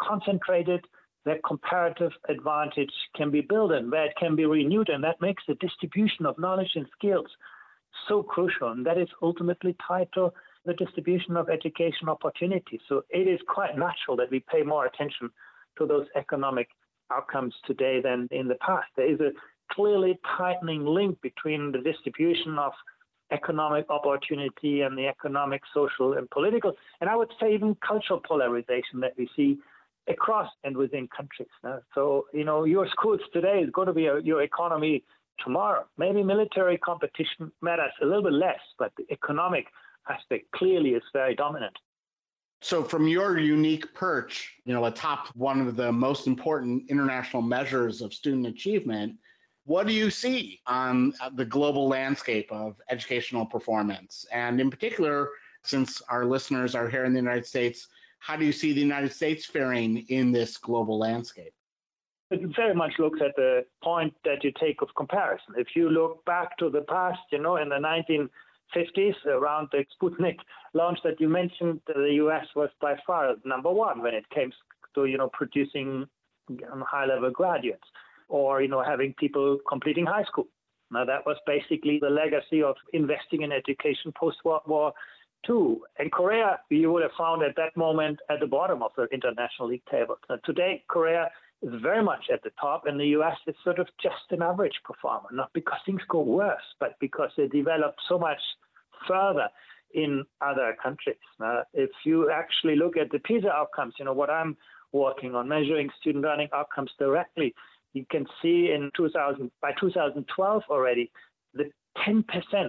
concentrated 0.00 0.84
where 1.24 1.38
comparative 1.46 2.12
advantage 2.28 2.92
can 3.16 3.30
be 3.30 3.40
built 3.40 3.72
and 3.72 3.90
where 3.90 4.06
it 4.06 4.14
can 4.18 4.36
be 4.36 4.44
renewed, 4.44 4.88
and 4.88 5.02
that 5.02 5.20
makes 5.20 5.42
the 5.48 5.54
distribution 5.54 6.26
of 6.26 6.38
knowledge 6.38 6.72
and 6.74 6.86
skills 6.96 7.26
so 8.08 8.22
crucial, 8.22 8.72
and 8.72 8.84
that 8.84 8.98
is 8.98 9.08
ultimately 9.22 9.74
tied 9.86 10.08
to 10.14 10.32
the 10.64 10.74
distribution 10.74 11.36
of 11.36 11.48
education 11.48 12.08
opportunities. 12.08 12.80
So 12.88 13.02
it 13.10 13.28
is 13.28 13.40
quite 13.46 13.76
natural 13.76 14.16
that 14.16 14.30
we 14.30 14.40
pay 14.40 14.62
more 14.62 14.86
attention 14.86 15.30
to 15.78 15.86
those 15.86 16.06
economic 16.16 16.68
outcomes 17.12 17.54
today 17.66 18.00
than 18.02 18.28
in 18.30 18.48
the 18.48 18.54
past. 18.56 18.86
There 18.96 19.10
is 19.12 19.20
a 19.20 19.32
clearly 19.72 20.18
tightening 20.38 20.84
link 20.84 21.20
between 21.20 21.72
the 21.72 21.78
distribution 21.78 22.58
of 22.58 22.72
economic 23.30 23.90
opportunity 23.90 24.82
and 24.82 24.96
the 24.96 25.06
economic, 25.06 25.62
social, 25.72 26.12
and 26.12 26.30
political, 26.30 26.72
and 27.00 27.10
I 27.10 27.16
would 27.16 27.30
say 27.40 27.54
even 27.54 27.74
cultural 27.86 28.20
polarization 28.20 29.00
that 29.00 29.14
we 29.18 29.28
see 29.34 29.58
across 30.08 30.50
and 30.64 30.76
within 30.76 31.08
countries. 31.08 31.48
So, 31.94 32.26
you 32.32 32.44
know, 32.44 32.64
your 32.64 32.86
schools 32.88 33.20
today 33.32 33.60
is 33.60 33.70
going 33.70 33.86
to 33.86 33.94
be 33.94 34.02
your 34.02 34.42
economy 34.42 35.02
tomorrow. 35.42 35.86
Maybe 35.96 36.22
military 36.22 36.76
competition 36.78 37.50
matters 37.62 37.92
a 38.02 38.04
little 38.04 38.22
bit 38.22 38.34
less, 38.34 38.60
but 38.78 38.92
the 38.96 39.04
economic 39.10 39.66
aspect 40.08 40.50
clearly 40.52 40.90
is 40.90 41.02
very 41.12 41.34
dominant. 41.34 41.76
So, 42.62 42.82
from 42.82 43.06
your 43.06 43.38
unique 43.38 43.92
perch, 43.94 44.54
you 44.64 44.72
know, 44.72 44.86
atop 44.86 45.28
one 45.34 45.60
of 45.60 45.76
the 45.76 45.92
most 45.92 46.26
important 46.26 46.88
international 46.88 47.42
measures 47.42 48.00
of 48.00 48.14
student 48.14 48.46
achievement, 48.46 49.16
what 49.66 49.86
do 49.86 49.92
you 49.92 50.10
see 50.10 50.60
on 50.66 51.12
uh, 51.20 51.30
the 51.34 51.44
global 51.44 51.88
landscape 51.88 52.50
of 52.50 52.76
educational 52.90 53.44
performance? 53.46 54.24
And 54.32 54.60
in 54.60 54.70
particular, 54.70 55.30
since 55.62 56.00
our 56.08 56.24
listeners 56.24 56.74
are 56.74 56.88
here 56.88 57.04
in 57.04 57.12
the 57.12 57.18
United 57.18 57.46
States, 57.46 57.88
how 58.18 58.36
do 58.36 58.44
you 58.44 58.52
see 58.52 58.72
the 58.72 58.80
United 58.80 59.12
States 59.12 59.44
faring 59.44 59.98
in 60.08 60.32
this 60.32 60.56
global 60.56 60.98
landscape? 60.98 61.52
It 62.30 62.40
very 62.56 62.74
much 62.74 62.92
looks 62.98 63.20
at 63.20 63.36
the 63.36 63.66
point 63.82 64.14
that 64.24 64.42
you 64.42 64.52
take 64.58 64.80
of 64.80 64.88
comparison. 64.96 65.54
If 65.58 65.68
you 65.76 65.90
look 65.90 66.24
back 66.24 66.56
to 66.58 66.70
the 66.70 66.80
past, 66.82 67.20
you 67.30 67.38
know, 67.38 67.56
in 67.56 67.68
the 67.68 67.78
1950s, 68.74 69.26
around 69.26 69.68
the 69.72 69.84
Sputnik 69.94 70.38
launch 70.72 70.98
that 71.04 71.20
you 71.20 71.28
mentioned, 71.28 71.80
the 71.86 72.10
U.S. 72.14 72.46
was 72.54 72.70
by 72.80 72.94
far 73.06 73.34
number 73.44 73.70
one 73.70 74.02
when 74.02 74.14
it 74.14 74.28
came 74.30 74.52
to, 74.94 75.06
you 75.06 75.18
know, 75.18 75.30
producing 75.32 76.06
um, 76.72 76.84
high-level 76.86 77.30
graduates 77.30 77.84
or, 78.28 78.62
you 78.62 78.68
know, 78.68 78.82
having 78.82 79.14
people 79.18 79.58
completing 79.68 80.06
high 80.06 80.24
school. 80.24 80.48
Now, 80.90 81.04
that 81.04 81.26
was 81.26 81.36
basically 81.46 81.98
the 82.00 82.10
legacy 82.10 82.62
of 82.62 82.76
investing 82.92 83.42
in 83.42 83.52
education 83.52 84.12
post-World 84.16 84.62
War 84.66 84.92
II. 85.48 85.78
And 85.98 86.12
Korea, 86.12 86.60
you 86.70 86.92
would 86.92 87.02
have 87.02 87.12
found 87.18 87.42
at 87.42 87.56
that 87.56 87.76
moment 87.76 88.20
at 88.30 88.40
the 88.40 88.46
bottom 88.46 88.82
of 88.82 88.92
the 88.96 89.06
international 89.12 89.68
league 89.68 89.84
table. 89.90 90.16
Now, 90.28 90.36
today, 90.44 90.84
Korea 90.88 91.30
is 91.62 91.70
very 91.82 92.02
much 92.02 92.24
at 92.32 92.42
the 92.42 92.50
top, 92.60 92.86
and 92.86 92.98
the 92.98 93.06
US 93.18 93.36
is 93.46 93.54
sort 93.64 93.78
of 93.78 93.88
just 94.02 94.30
an 94.30 94.42
average 94.42 94.78
performer, 94.84 95.28
not 95.32 95.50
because 95.54 95.78
things 95.86 96.02
go 96.08 96.20
worse, 96.20 96.62
but 96.78 96.94
because 97.00 97.30
they 97.36 97.48
develop 97.48 97.94
so 98.08 98.18
much 98.18 98.40
further 99.06 99.48
in 99.94 100.24
other 100.40 100.76
countries. 100.82 101.16
Now, 101.38 101.62
if 101.72 101.90
you 102.04 102.30
actually 102.30 102.76
look 102.76 102.96
at 102.96 103.10
the 103.10 103.20
PISA 103.20 103.48
outcomes, 103.48 103.94
you 103.98 104.04
know, 104.04 104.12
what 104.12 104.30
I'm 104.30 104.56
working 104.92 105.34
on, 105.34 105.48
measuring 105.48 105.88
student 106.00 106.24
learning 106.24 106.48
outcomes 106.52 106.90
directly, 106.98 107.54
you 107.92 108.04
can 108.10 108.26
see 108.42 108.72
in 108.74 108.90
2000, 108.96 109.50
by 109.62 109.72
2012 109.80 110.62
already, 110.68 111.10
the 111.54 111.70
10% 112.06 112.24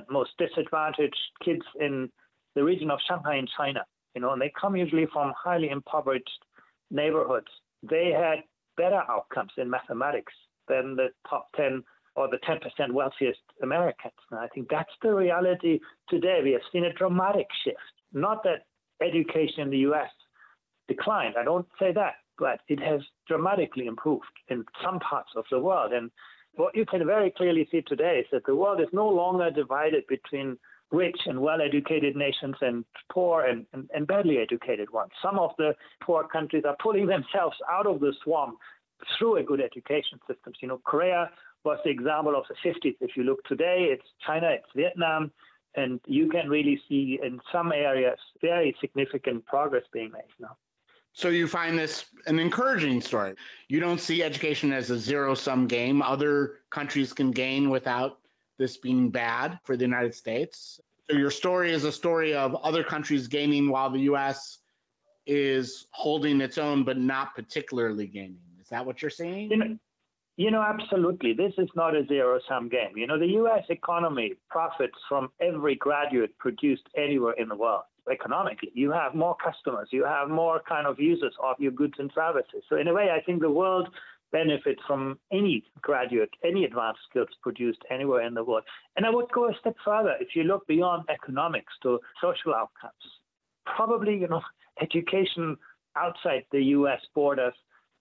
most 0.10 0.32
disadvantaged 0.38 1.16
kids 1.44 1.64
in 1.80 2.10
the 2.54 2.64
region 2.64 2.92
of 2.92 3.00
Shanghai 3.08 3.36
in 3.38 3.48
China, 3.58 3.84
you 4.14 4.22
know, 4.22 4.32
and 4.32 4.42
they 4.42 4.52
come 4.60 4.76
usually 4.76 5.08
from 5.12 5.34
highly 5.36 5.70
impoverished 5.70 6.30
neighborhoods. 6.92 7.48
They 7.82 8.12
had 8.12 8.44
better 8.78 9.02
outcomes 9.10 9.52
in 9.58 9.70
mathematics 9.70 10.34
than 10.68 10.96
the 10.96 11.08
top 11.28 11.48
10 11.56 11.84
or 12.16 12.30
the 12.30 12.38
10% 12.38 12.92
wealthiest 12.92 13.40
Americans. 13.62 14.14
And 14.32 14.40
I 14.40 14.48
think 14.48 14.70
that's 14.70 14.92
the 15.02 15.14
reality 15.14 15.80
today. 16.10 16.40
We 16.44 16.52
have 16.52 16.62
seen 16.72 16.86
a 16.86 16.94
dramatic 16.94 17.48
shift. 17.64 17.78
Not 18.14 18.44
that 18.44 18.66
education 19.02 19.62
in 19.62 19.70
the 19.70 19.80
US 19.90 20.10
declined, 20.88 21.36
I 21.38 21.44
don't 21.44 21.68
say 21.80 21.92
that, 21.94 22.16
but 22.38 22.60
it 22.68 22.80
has 22.80 23.02
dramatically 23.28 23.88
improved 23.88 24.26
in 24.50 24.64
some 24.84 25.00
parts 25.00 25.32
of 25.36 25.46
the 25.52 25.60
world. 25.60 25.92
And 25.94 26.12
what 26.54 26.76
you 26.76 26.86
can 26.86 27.06
very 27.06 27.32
clearly 27.32 27.68
see 27.72 27.82
today 27.82 28.20
is 28.20 28.28
that 28.32 28.46
the 28.46 28.56
world 28.56 28.80
is 28.80 28.88
no 28.94 29.08
longer 29.10 29.52
divided 29.52 30.06
between 30.08 30.58
rich 30.92 31.20
and 31.26 31.42
well 31.42 31.62
educated 31.62 32.16
nations 32.16 32.56
and 32.62 32.86
poor 33.12 33.46
and, 33.46 33.66
and, 33.74 33.90
and, 33.94 34.08
badly 34.08 34.38
educated 34.38 34.90
ones. 34.92 35.12
Some 35.22 35.40
of 35.40 35.52
the 35.58 35.74
poor 36.02 36.28
countries 36.28 36.64
are 36.66 36.78
pulling 36.82 37.08
themselves 37.16 37.58
out 37.70 37.88
of 37.88 38.00
the 38.00 38.14
swamp 38.24 38.58
through 39.18 39.38
a 39.38 39.44
good 39.44 39.62
education 39.62 40.20
system. 40.28 40.54
You 40.62 40.70
know, 40.70 40.82
Korea 40.86 41.30
was 41.66 41.80
the 41.84 41.90
example 41.90 42.36
of 42.36 42.46
the 42.48 42.70
50s. 42.70 42.96
If 43.02 43.18
you 43.18 43.24
look 43.24 43.44
today, 43.46 43.90
it's 43.92 44.06
China, 44.26 44.50
it's 44.52 44.68
Vietnam, 44.76 45.32
and 45.76 46.00
you 46.06 46.30
can 46.30 46.48
really 46.50 46.80
see 46.88 47.20
in 47.22 47.40
some 47.52 47.72
areas 47.72 48.20
very 48.42 48.76
significant 48.80 49.46
progress 49.46 49.84
being 49.92 50.12
made 50.12 50.22
now. 50.40 50.56
So 51.14 51.30
you 51.30 51.48
find 51.48 51.80
this 51.80 52.06
an 52.28 52.40
encouraging 52.40 53.00
story. 53.02 53.36
You 53.70 53.80
don't 53.80 54.02
see 54.02 54.22
education 54.22 54.74
as 54.74 54.90
a 54.90 55.00
zero 55.00 55.34
sum 55.34 55.66
game. 55.66 56.02
Other 56.02 56.60
countries 56.72 57.14
can 57.14 57.32
gain 57.32 57.70
without 57.70 58.20
this 58.58 58.78
being 58.78 59.10
bad 59.10 59.60
for 59.64 59.78
the 59.78 59.84
United 59.86 60.14
States. 60.14 60.80
So 61.10 61.16
your 61.16 61.32
story 61.32 61.72
is 61.72 61.86
a 61.86 61.92
story 61.92 62.34
of 62.34 62.56
other 62.56 62.84
countries 62.84 63.28
gaining 63.28 63.70
while 63.70 63.90
the 63.90 64.02
US 64.12 64.60
is 65.26 65.88
holding 65.92 66.42
its 66.42 66.58
own 66.58 66.84
but 66.84 66.98
not 66.98 67.34
particularly 67.34 68.08
gaining. 68.08 68.40
Is 68.62 68.68
that 68.70 68.86
what 68.86 69.02
you're 69.02 69.12
saying? 69.12 69.52
You 69.52 69.58
know, 69.58 69.78
you 70.38 70.52
know, 70.52 70.62
absolutely. 70.62 71.34
This 71.34 71.54
is 71.58 71.70
not 71.76 71.96
a 71.96 72.06
zero 72.06 72.40
sum 72.48 72.68
game. 72.70 72.96
You 72.96 73.08
know, 73.08 73.18
the 73.18 73.28
US 73.44 73.64
economy 73.70 74.34
profits 74.50 74.98
from 75.08 75.30
every 75.40 75.76
graduate 75.76 76.38
produced 76.40 76.84
anywhere 76.98 77.34
in 77.34 77.48
the 77.48 77.56
world 77.56 77.84
economically. 78.12 78.72
You 78.74 78.92
have 78.92 79.16
more 79.16 79.36
customers, 79.44 79.90
you 79.92 80.04
have 80.04 80.30
more 80.30 80.62
kind 80.68 80.88
of 80.88 81.00
users 81.00 81.34
of 81.42 81.56
your 81.60 81.72
goods 81.72 81.96
and 81.98 82.12
services. 82.14 82.64
So, 82.70 82.78
in 82.78 82.88
a 82.88 82.94
way, 82.94 83.10
I 83.10 83.22
think 83.22 83.42
the 83.42 83.50
world 83.50 83.90
benefits 84.32 84.82
from 84.86 85.18
any 85.32 85.64
graduate, 85.82 86.30
any 86.44 86.66
advanced 86.66 87.00
skills 87.10 87.30
produced 87.42 87.80
anywhere 87.90 88.26
in 88.28 88.34
the 88.34 88.44
world. 88.44 88.64
And 88.96 89.06
I 89.06 89.10
would 89.10 89.32
go 89.32 89.50
a 89.50 89.54
step 89.60 89.76
further. 89.84 90.16
If 90.20 90.36
you 90.36 90.44
look 90.44 90.68
beyond 90.68 91.04
economics 91.10 91.74
to 91.84 92.00
social 92.22 92.54
outcomes, 92.54 92.94
probably, 93.66 94.18
you 94.18 94.28
know, 94.28 94.42
education 94.82 95.56
outside 95.96 96.44
the 96.52 96.62
U.S. 96.78 97.00
borders 97.14 97.54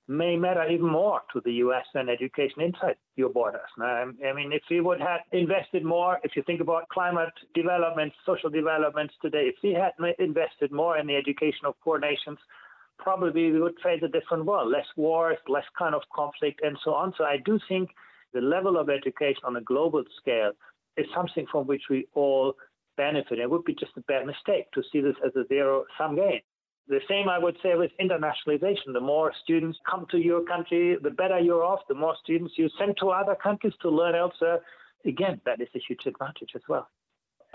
may 0.07 0.37
matter 0.37 0.69
even 0.69 0.87
more 0.87 1.23
to 1.33 1.40
the 1.45 1.53
U.S. 1.64 1.87
than 1.95 2.09
education 2.09 2.61
inside 2.61 2.97
your 3.17 3.31
borders. 3.31 3.71
I 3.81 4.05
mean, 4.35 4.53
if 4.53 4.62
we 4.71 4.81
would 4.81 5.01
have 5.01 5.21
invested 5.33 5.85
more, 5.85 6.19
if 6.23 6.37
you 6.37 6.43
think 6.43 6.61
about 6.61 6.88
climate 6.90 7.33
development, 7.55 8.12
social 8.27 8.51
developments 8.51 9.14
today, 9.23 9.49
if 9.49 9.57
we 9.62 9.73
had 9.73 9.93
invested 10.19 10.71
more 10.73 10.99
in 10.99 11.07
the 11.07 11.17
education 11.17 11.64
of 11.64 11.75
poor 11.83 11.99
nations, 11.99 12.38
probably 12.99 13.51
we 13.51 13.61
would 13.61 13.75
face 13.83 14.03
a 14.05 14.09
different 14.09 14.45
world, 14.45 14.71
less 14.71 14.87
wars, 14.97 15.38
less 15.49 15.64
kind 15.79 15.95
of 15.95 16.03
conflict, 16.14 16.61
and 16.62 16.77
so 16.85 16.93
on. 16.93 17.14
So 17.17 17.25
I 17.25 17.38
do 17.45 17.59
think 17.69 17.90
the 18.35 18.40
level 18.40 18.77
of 18.77 18.90
education 18.90 19.43
on 19.45 19.57
a 19.57 19.62
global 19.62 20.05
scale 20.21 20.53
is 20.97 21.07
something 21.14 21.47
from 21.51 21.67
which 21.67 21.83
we 21.88 22.07
all 22.14 22.55
benefit. 22.97 23.38
It 23.38 23.51
would 23.51 23.64
be 23.64 23.75
just 23.75 23.93
a 23.97 24.01
bad 24.03 24.27
mistake 24.27 24.71
to 24.75 24.83
see 24.93 25.01
this 25.01 25.17
as 25.25 25.35
a 25.35 25.47
zero 25.49 25.85
sum 25.99 26.17
game. 26.17 26.40
The 26.87 27.01
same 27.09 27.29
I 27.29 27.38
would 27.38 27.57
say 27.62 27.75
with 27.77 27.92
internationalization. 27.99 28.92
The 28.92 29.01
more 29.01 29.33
students 29.42 29.79
come 29.90 30.07
to 30.11 30.18
your 30.18 30.42
country, 30.42 30.97
the 31.03 31.11
better 31.11 31.38
you're 31.38 31.64
off. 31.64 31.81
The 31.88 31.94
more 31.94 32.14
students 32.23 32.55
you 32.57 32.68
send 32.79 32.97
to 33.01 33.09
other 33.11 33.35
countries 33.35 33.73
to 33.83 33.88
learn 33.88 34.14
elsewhere, 34.14 34.61
again, 35.07 35.40
that 35.47 35.61
is 35.61 35.68
a 35.75 35.81
huge 35.88 36.07
advantage 36.07 36.51
as 36.55 36.62
well. 36.68 36.88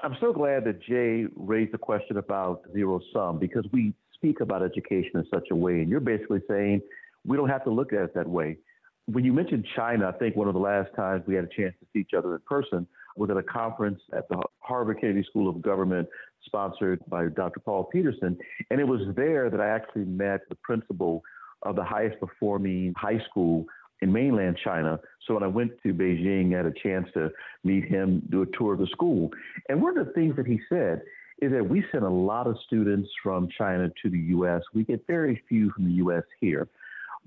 I'm 0.04 0.16
so 0.20 0.34
glad 0.34 0.64
that 0.66 0.82
Jay 0.82 1.26
raised 1.36 1.74
the 1.74 1.78
question 1.78 2.18
about 2.18 2.64
zero 2.74 3.02
sum 3.14 3.38
because 3.38 3.66
we 3.72 3.94
speak 4.14 4.40
about 4.40 4.64
education 4.64 5.12
in 5.16 5.26
such 5.32 5.48
a 5.52 5.56
way. 5.56 5.74
And 5.80 5.90
you're 5.90 6.00
basically 6.00 6.42
saying 6.48 6.82
we 7.26 7.38
don't 7.38 7.50
have 7.50 7.64
to 7.66 7.70
look 7.70 7.94
at 7.94 8.00
it 8.00 8.14
that 8.16 8.28
way. 8.28 8.58
When 9.06 9.24
you 9.24 9.34
mentioned 9.34 9.66
China, 9.76 10.08
I 10.08 10.18
think 10.18 10.36
one 10.36 10.48
of 10.48 10.54
the 10.54 10.60
last 10.60 10.94
times 10.96 11.24
we 11.28 11.36
had 11.36 11.44
a 11.44 11.48
chance 11.48 11.76
to 11.80 11.88
see 11.92 12.00
each 12.00 12.14
other 12.18 12.34
in 12.36 12.42
person 12.42 12.88
was 13.16 13.30
at 13.30 13.38
a 13.38 13.44
conference 13.44 14.00
at 14.14 14.28
the 14.30 14.42
Harvard 14.60 15.02
Kennedy 15.02 15.24
School 15.30 15.50
of 15.50 15.62
Government, 15.62 16.08
sponsored 16.46 17.02
by 17.08 17.28
Dr. 17.28 17.60
Paul 17.60 17.86
Peterson. 17.86 18.38
And 18.70 18.80
it 18.80 18.88
was 18.88 19.02
there 19.16 19.50
that 19.50 19.60
I 19.60 19.70
actually 19.70 20.06
met 20.06 20.42
the 20.50 20.56
principal 20.56 21.24
of 21.64 21.76
the 21.76 21.84
highest 21.84 22.20
performing 22.20 22.94
high 22.98 23.20
school 23.30 23.66
in 24.02 24.12
mainland 24.12 24.58
China. 24.64 25.00
So 25.28 25.34
when 25.34 25.44
I 25.44 25.48
went 25.48 25.72
to 25.84 25.94
Beijing, 25.94 26.54
I 26.54 26.58
had 26.58 26.66
a 26.66 26.74
chance 26.82 27.08
to 27.14 27.30
meet 27.64 27.86
him, 27.86 28.22
do 28.30 28.42
a 28.44 28.58
tour 28.58 28.74
of 28.74 28.80
the 28.80 28.88
school. 28.88 29.30
And 29.68 29.82
one 29.82 29.98
of 29.98 30.06
the 30.06 30.14
things 30.14 30.36
that 30.38 30.48
he 30.48 30.60
said 30.70 31.02
is 31.42 31.52
that 31.52 31.68
we 31.68 31.84
send 31.92 32.04
a 32.04 32.10
lot 32.10 32.48
of 32.48 32.58
students 32.66 33.10
from 33.24 33.48
China 33.58 33.90
to 34.02 34.10
the 34.10 34.20
U.S. 34.20 34.62
We 34.74 34.84
get 34.84 35.06
very 35.08 35.42
few 35.48 35.72
from 35.72 35.86
the 35.86 35.94
U.S. 35.94 36.24
here. 36.40 36.68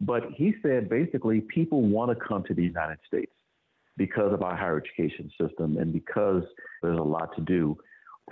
But 0.01 0.25
he 0.35 0.55
said 0.63 0.89
basically 0.89 1.43
people 1.43 1.83
want 1.83 2.11
to 2.11 2.25
come 2.27 2.43
to 2.45 2.55
the 2.55 2.63
United 2.63 2.99
States 3.07 3.33
because 3.97 4.33
of 4.33 4.43
our 4.43 4.57
higher 4.57 4.79
education 4.79 5.31
system 5.41 5.77
and 5.77 5.93
because 5.93 6.43
there's 6.83 6.99
a 6.99 7.03
lot 7.03 7.35
to 7.37 7.43
do. 7.43 7.77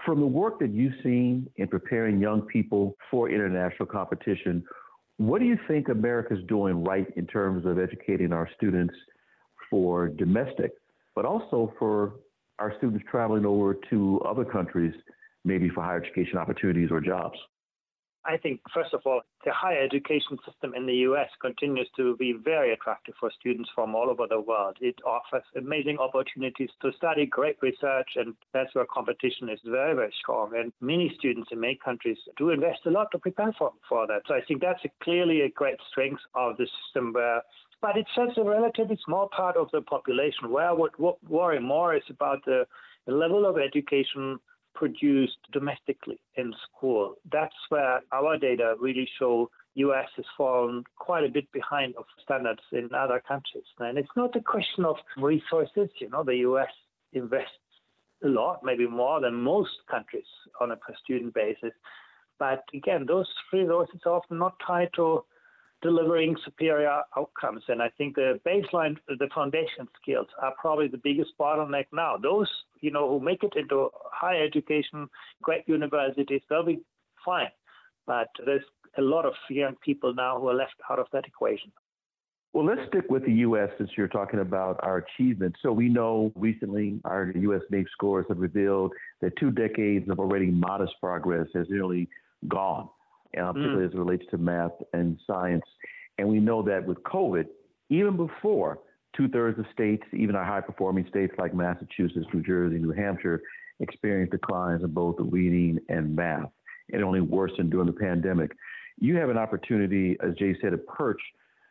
From 0.05 0.21
the 0.21 0.27
work 0.27 0.59
that 0.61 0.71
you've 0.71 0.95
seen 1.03 1.49
in 1.57 1.69
preparing 1.69 2.19
young 2.19 2.43
people 2.43 2.97
for 3.11 3.29
international 3.29 3.87
competition, 3.87 4.65
what 5.19 5.41
do 5.41 5.45
you 5.45 5.59
think 5.69 5.89
America's 5.89 6.43
doing 6.49 6.83
right 6.85 7.07
in 7.17 7.27
terms 7.27 7.67
of 7.67 7.79
educating 7.79 8.33
our 8.33 8.49
students 8.57 8.95
for 9.69 10.09
domestic, 10.09 10.73
but 11.15 11.25
also 11.25 11.75
for 11.79 12.15
our 12.59 12.75
students 12.79 13.05
traveling 13.11 13.45
over 13.45 13.77
to 13.91 14.21
other 14.27 14.45
countries 14.45 14.95
maybe 15.45 15.69
for 15.71 15.83
higher 15.83 16.03
education 16.03 16.39
opportunities 16.39 16.91
or 16.91 17.01
jobs? 17.01 17.39
I 18.25 18.37
think, 18.37 18.61
first 18.75 18.93
of 18.93 19.01
all, 19.07 19.23
the 19.45 19.53
higher 19.53 19.83
education 19.83 20.37
system 20.47 20.75
in 20.75 20.87
the 20.87 20.95
US 21.09 21.31
continues 21.41 21.89
to 21.97 22.17
be 22.17 22.33
very 22.33 22.73
attractive 22.73 23.15
for 23.19 23.31
students 23.39 23.71
from 23.75 23.95
all 23.95 24.11
over 24.11 24.27
the 24.29 24.41
world. 24.41 24.77
It 24.81 24.97
offers 25.07 25.43
amazing 25.57 25.99
opportunities 25.99 26.69
to 26.83 26.93
study 26.93 27.25
great 27.25 27.57
research, 27.63 28.11
and 28.17 28.35
that's 28.53 28.75
where 28.75 28.85
competition 28.85 29.49
is 29.49 29.59
very, 29.65 29.95
very 29.95 30.13
strong. 30.21 30.53
And 30.55 30.73
many 30.81 31.15
students 31.19 31.49
in 31.51 31.61
many 31.61 31.79
countries 31.83 32.19
do 32.37 32.51
invest 32.51 32.81
a 32.87 32.91
lot 32.91 33.11
to 33.13 33.19
prepare 33.19 33.55
for, 33.59 33.73
for 33.89 34.07
that. 34.07 34.23
So 34.29 34.35
I 34.35 34.43
think 34.47 34.61
that's 34.61 34.85
a, 34.85 34.91
clearly 35.03 35.41
a 35.43 35.49
great 35.49 35.79
strength 35.91 36.21
of 36.35 36.57
the 36.59 36.67
system 36.85 37.13
where 37.15 37.43
but 37.83 37.97
it's 37.97 38.11
just 38.15 38.37
a 38.37 38.45
relatively 38.45 38.99
small 39.07 39.31
part 39.35 39.57
of 39.57 39.71
the 39.73 39.81
population. 39.81 40.51
Where 40.51 40.69
I 40.69 40.73
would 40.73 40.93
worry 40.99 41.61
more 41.61 41.95
is 41.95 42.03
about 42.11 42.45
the 42.45 42.67
level 43.07 43.47
of 43.47 43.57
education 43.57 44.39
produced 44.81 45.37
domestically 45.53 46.19
in 46.37 46.55
school. 46.65 47.17
That's 47.31 47.61
where 47.69 48.01
our 48.13 48.39
data 48.39 48.77
really 48.81 49.07
show 49.19 49.51
US 49.75 50.09
has 50.17 50.25
fallen 50.39 50.85
quite 50.97 51.23
a 51.23 51.29
bit 51.29 51.53
behind 51.53 51.95
of 51.97 52.07
standards 52.25 52.63
in 52.73 52.89
other 52.95 53.23
countries. 53.29 53.69
And 53.79 53.99
it's 53.99 54.17
not 54.17 54.35
a 54.37 54.41
question 54.41 54.87
of 54.87 54.97
resources. 55.19 55.91
You 56.01 56.09
know, 56.09 56.25
the 56.25 56.39
US 56.49 56.73
invests 57.13 57.67
a 58.25 58.29
lot, 58.29 58.61
maybe 58.65 58.87
more 58.87 59.21
than 59.21 59.35
most 59.35 59.77
countries 59.91 60.31
on 60.63 60.71
a 60.71 60.77
per 60.77 60.95
student 61.05 61.35
basis. 61.35 61.75
But 62.39 62.65
again, 62.73 63.05
those 63.07 63.29
resources 63.53 64.01
are 64.07 64.15
often 64.15 64.39
not 64.39 64.55
tied 64.67 64.89
to 64.97 65.25
delivering 65.83 66.37
superior 66.43 67.03
outcomes. 67.19 67.65
And 67.69 67.83
I 67.83 67.91
think 67.99 68.17
the 68.17 68.41
baseline, 68.47 68.97
the 69.09 69.29
foundation 69.35 69.89
skills 70.01 70.29
are 70.41 70.55
probably 70.59 70.89
the 70.89 71.05
biggest 71.09 71.33
bottleneck 71.39 71.87
now. 71.93 72.17
Those, 72.17 72.51
you 72.81 72.91
know, 72.91 73.09
who 73.09 73.25
make 73.25 73.43
it 73.43 73.53
into 73.57 73.89
higher 74.13 74.45
education, 74.45 75.09
great 75.43 75.65
universities, 75.67 76.43
they'll 76.49 76.65
be 76.65 76.81
fine. 77.25 77.51
But 78.07 78.29
there's 78.45 78.65
a 78.99 79.03
lot 79.03 79.25
of 79.25 79.35
young 79.49 79.77
people 79.85 80.15
now 80.15 80.39
who 80.41 80.49
are 80.49 80.55
left 80.55 80.75
out 80.91 80.99
of 80.99 81.07
that 81.13 81.27
equation. 81.27 81.73
Well, 82.53 82.65
let's 82.65 82.81
stick 82.89 83.05
with 83.09 83.25
the 83.25 83.33
U.S. 83.33 83.69
since 83.79 83.91
you're 83.97 84.09
talking 84.09 84.41
about 84.41 84.81
our 84.83 85.07
achievements. 85.07 85.61
So 85.63 85.71
we 85.71 85.89
know 85.89 86.33
recently 86.35 87.01
our 87.05 87.33
U.S. 87.37 87.61
NAEP 87.73 87.85
scores 87.93 88.27
have 88.29 88.39
revealed 88.39 88.93
that 89.21 89.37
two 89.39 89.53
decades 89.53 90.11
of 90.11 90.19
already 90.19 90.47
modest 90.47 90.95
progress 91.01 91.47
has 91.55 91.67
nearly 91.71 92.09
gone, 92.49 92.89
uh, 93.39 93.53
particularly 93.53 93.85
mm. 93.85 93.89
as 93.89 93.95
it 93.95 93.99
relates 93.99 94.25
to 94.33 94.39
math 94.39 94.73
and 94.93 95.17
science. 95.29 95.63
And 96.19 96.29
we 96.29 96.41
know 96.41 96.61
that 96.63 96.85
with 96.85 96.99
COVID, 97.05 97.45
even 97.89 98.17
before 98.17 98.81
two 99.17 99.29
thirds 99.29 99.59
of 99.59 99.67
states, 99.73 100.05
even 100.13 100.37
our 100.37 100.45
high 100.45 100.61
performing 100.61 101.07
states 101.09 101.35
like 101.39 101.55
Massachusetts, 101.55 102.27
New 102.33 102.43
Jersey, 102.43 102.79
New 102.79 102.93
Hampshire, 102.93 103.43
experienced 103.81 104.33
declines 104.33 104.83
in 104.83 104.91
both 104.91 105.17
reading 105.19 105.79
and 105.89 106.15
math. 106.15 106.51
It 106.89 107.03
only 107.03 107.21
worsened 107.21 107.71
during 107.71 107.87
the 107.87 107.93
pandemic. 107.93 108.53
You 108.99 109.17
have 109.17 109.31
an 109.31 109.39
opportunity, 109.39 110.17
as 110.23 110.35
Jay 110.35 110.55
said, 110.61 110.71
to 110.71 110.79
perch 110.79 111.21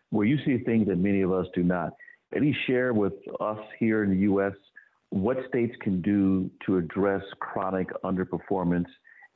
where 0.10 0.26
you 0.26 0.38
see 0.46 0.64
things 0.64 0.88
that 0.88 0.98
many 0.98 1.22
of 1.22 1.32
us 1.32 1.46
do 1.54 1.64
not. 1.64 1.94
At 2.36 2.42
least 2.42 2.60
share 2.68 2.94
with 2.94 3.14
us 3.40 3.60
here 3.80 4.04
in 4.04 4.10
the 4.10 4.18
U.S. 4.18 4.54
what 5.10 5.38
states 5.48 5.76
can 5.82 6.02
do 6.02 6.50
to 6.66 6.78
address 6.78 7.24
chronic 7.40 7.90
underperformance 8.04 8.88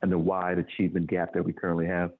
and 0.02 0.10
the 0.10 0.18
wide 0.18 0.58
achievement 0.58 1.08
gap 1.08 1.32
that 1.34 1.44
we 1.44 1.52
currently 1.52 1.86
have? 1.86 2.10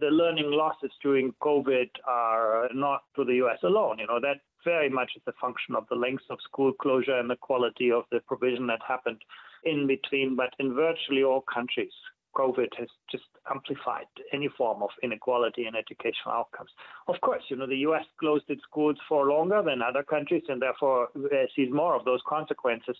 The 0.00 0.06
learning 0.06 0.50
losses 0.50 0.92
during 1.02 1.34
COVID 1.42 1.88
are 2.06 2.68
not 2.72 3.02
to 3.16 3.24
the 3.24 3.34
U.S. 3.36 3.58
alone. 3.64 3.98
You 3.98 4.06
know, 4.06 4.20
that 4.20 4.40
very 4.64 4.88
much 4.88 5.10
is 5.16 5.22
a 5.26 5.32
function 5.40 5.74
of 5.74 5.86
the 5.88 5.96
length 5.96 6.24
of 6.30 6.38
school 6.44 6.72
closure 6.72 7.18
and 7.18 7.28
the 7.28 7.36
quality 7.36 7.90
of 7.90 8.04
the 8.12 8.20
provision 8.26 8.66
that 8.68 8.80
happened 8.86 9.20
in 9.64 9.86
between. 9.86 10.36
But 10.36 10.54
in 10.60 10.74
virtually 10.74 11.24
all 11.24 11.42
countries, 11.52 11.92
COVID 12.36 12.68
has 12.78 12.88
just 13.10 13.24
amplified 13.50 14.06
any 14.32 14.48
form 14.56 14.82
of 14.82 14.90
inequality 15.02 15.66
in 15.66 15.74
educational 15.74 16.34
outcomes. 16.34 16.70
Of 17.08 17.20
course, 17.20 17.42
you 17.48 17.56
know, 17.56 17.66
the 17.66 17.84
US 17.88 18.04
closed 18.20 18.44
its 18.48 18.62
schools 18.62 18.96
for 19.08 19.26
longer 19.26 19.62
than 19.64 19.82
other 19.82 20.04
countries 20.04 20.44
and 20.48 20.62
therefore 20.62 21.08
sees 21.56 21.72
more 21.72 21.96
of 21.96 22.04
those 22.04 22.20
consequences. 22.28 22.96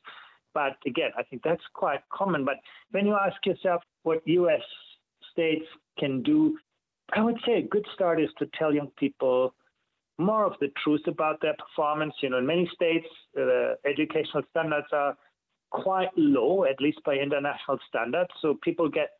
But 0.55 0.77
again, 0.87 1.11
I 1.17 1.23
think 1.23 1.43
that's 1.43 1.63
quite 1.75 2.01
common. 2.13 2.45
But 2.45 2.57
when 2.91 3.07
you 3.07 3.15
ask 3.15 3.37
yourself 3.47 3.83
what 4.03 4.27
US 4.27 4.63
states 5.31 5.67
can 5.99 6.23
do, 6.23 6.59
I 7.15 7.21
would 7.21 7.39
say 7.47 7.59
a 7.59 7.63
good 7.63 7.87
start 7.95 8.21
is 8.21 8.29
to 8.39 8.47
tell 8.59 8.75
young 8.75 8.91
people 8.99 9.55
more 10.19 10.45
of 10.45 10.55
the 10.61 10.69
truth 10.83 11.03
about 11.07 11.41
their 11.41 11.55
performance. 11.55 12.15
You 12.23 12.31
know, 12.31 12.39
in 12.39 12.47
many 12.47 12.71
states, 12.75 13.07
uh, 13.39 13.75
educational 13.89 14.43
standards 14.51 14.89
are 14.93 15.17
quite 15.71 16.11
low, 16.17 16.65
at 16.65 16.81
least 16.81 16.99
by 17.05 17.15
international 17.15 17.79
standards. 17.89 18.31
So 18.43 18.59
people 18.63 18.89
get 18.89 19.11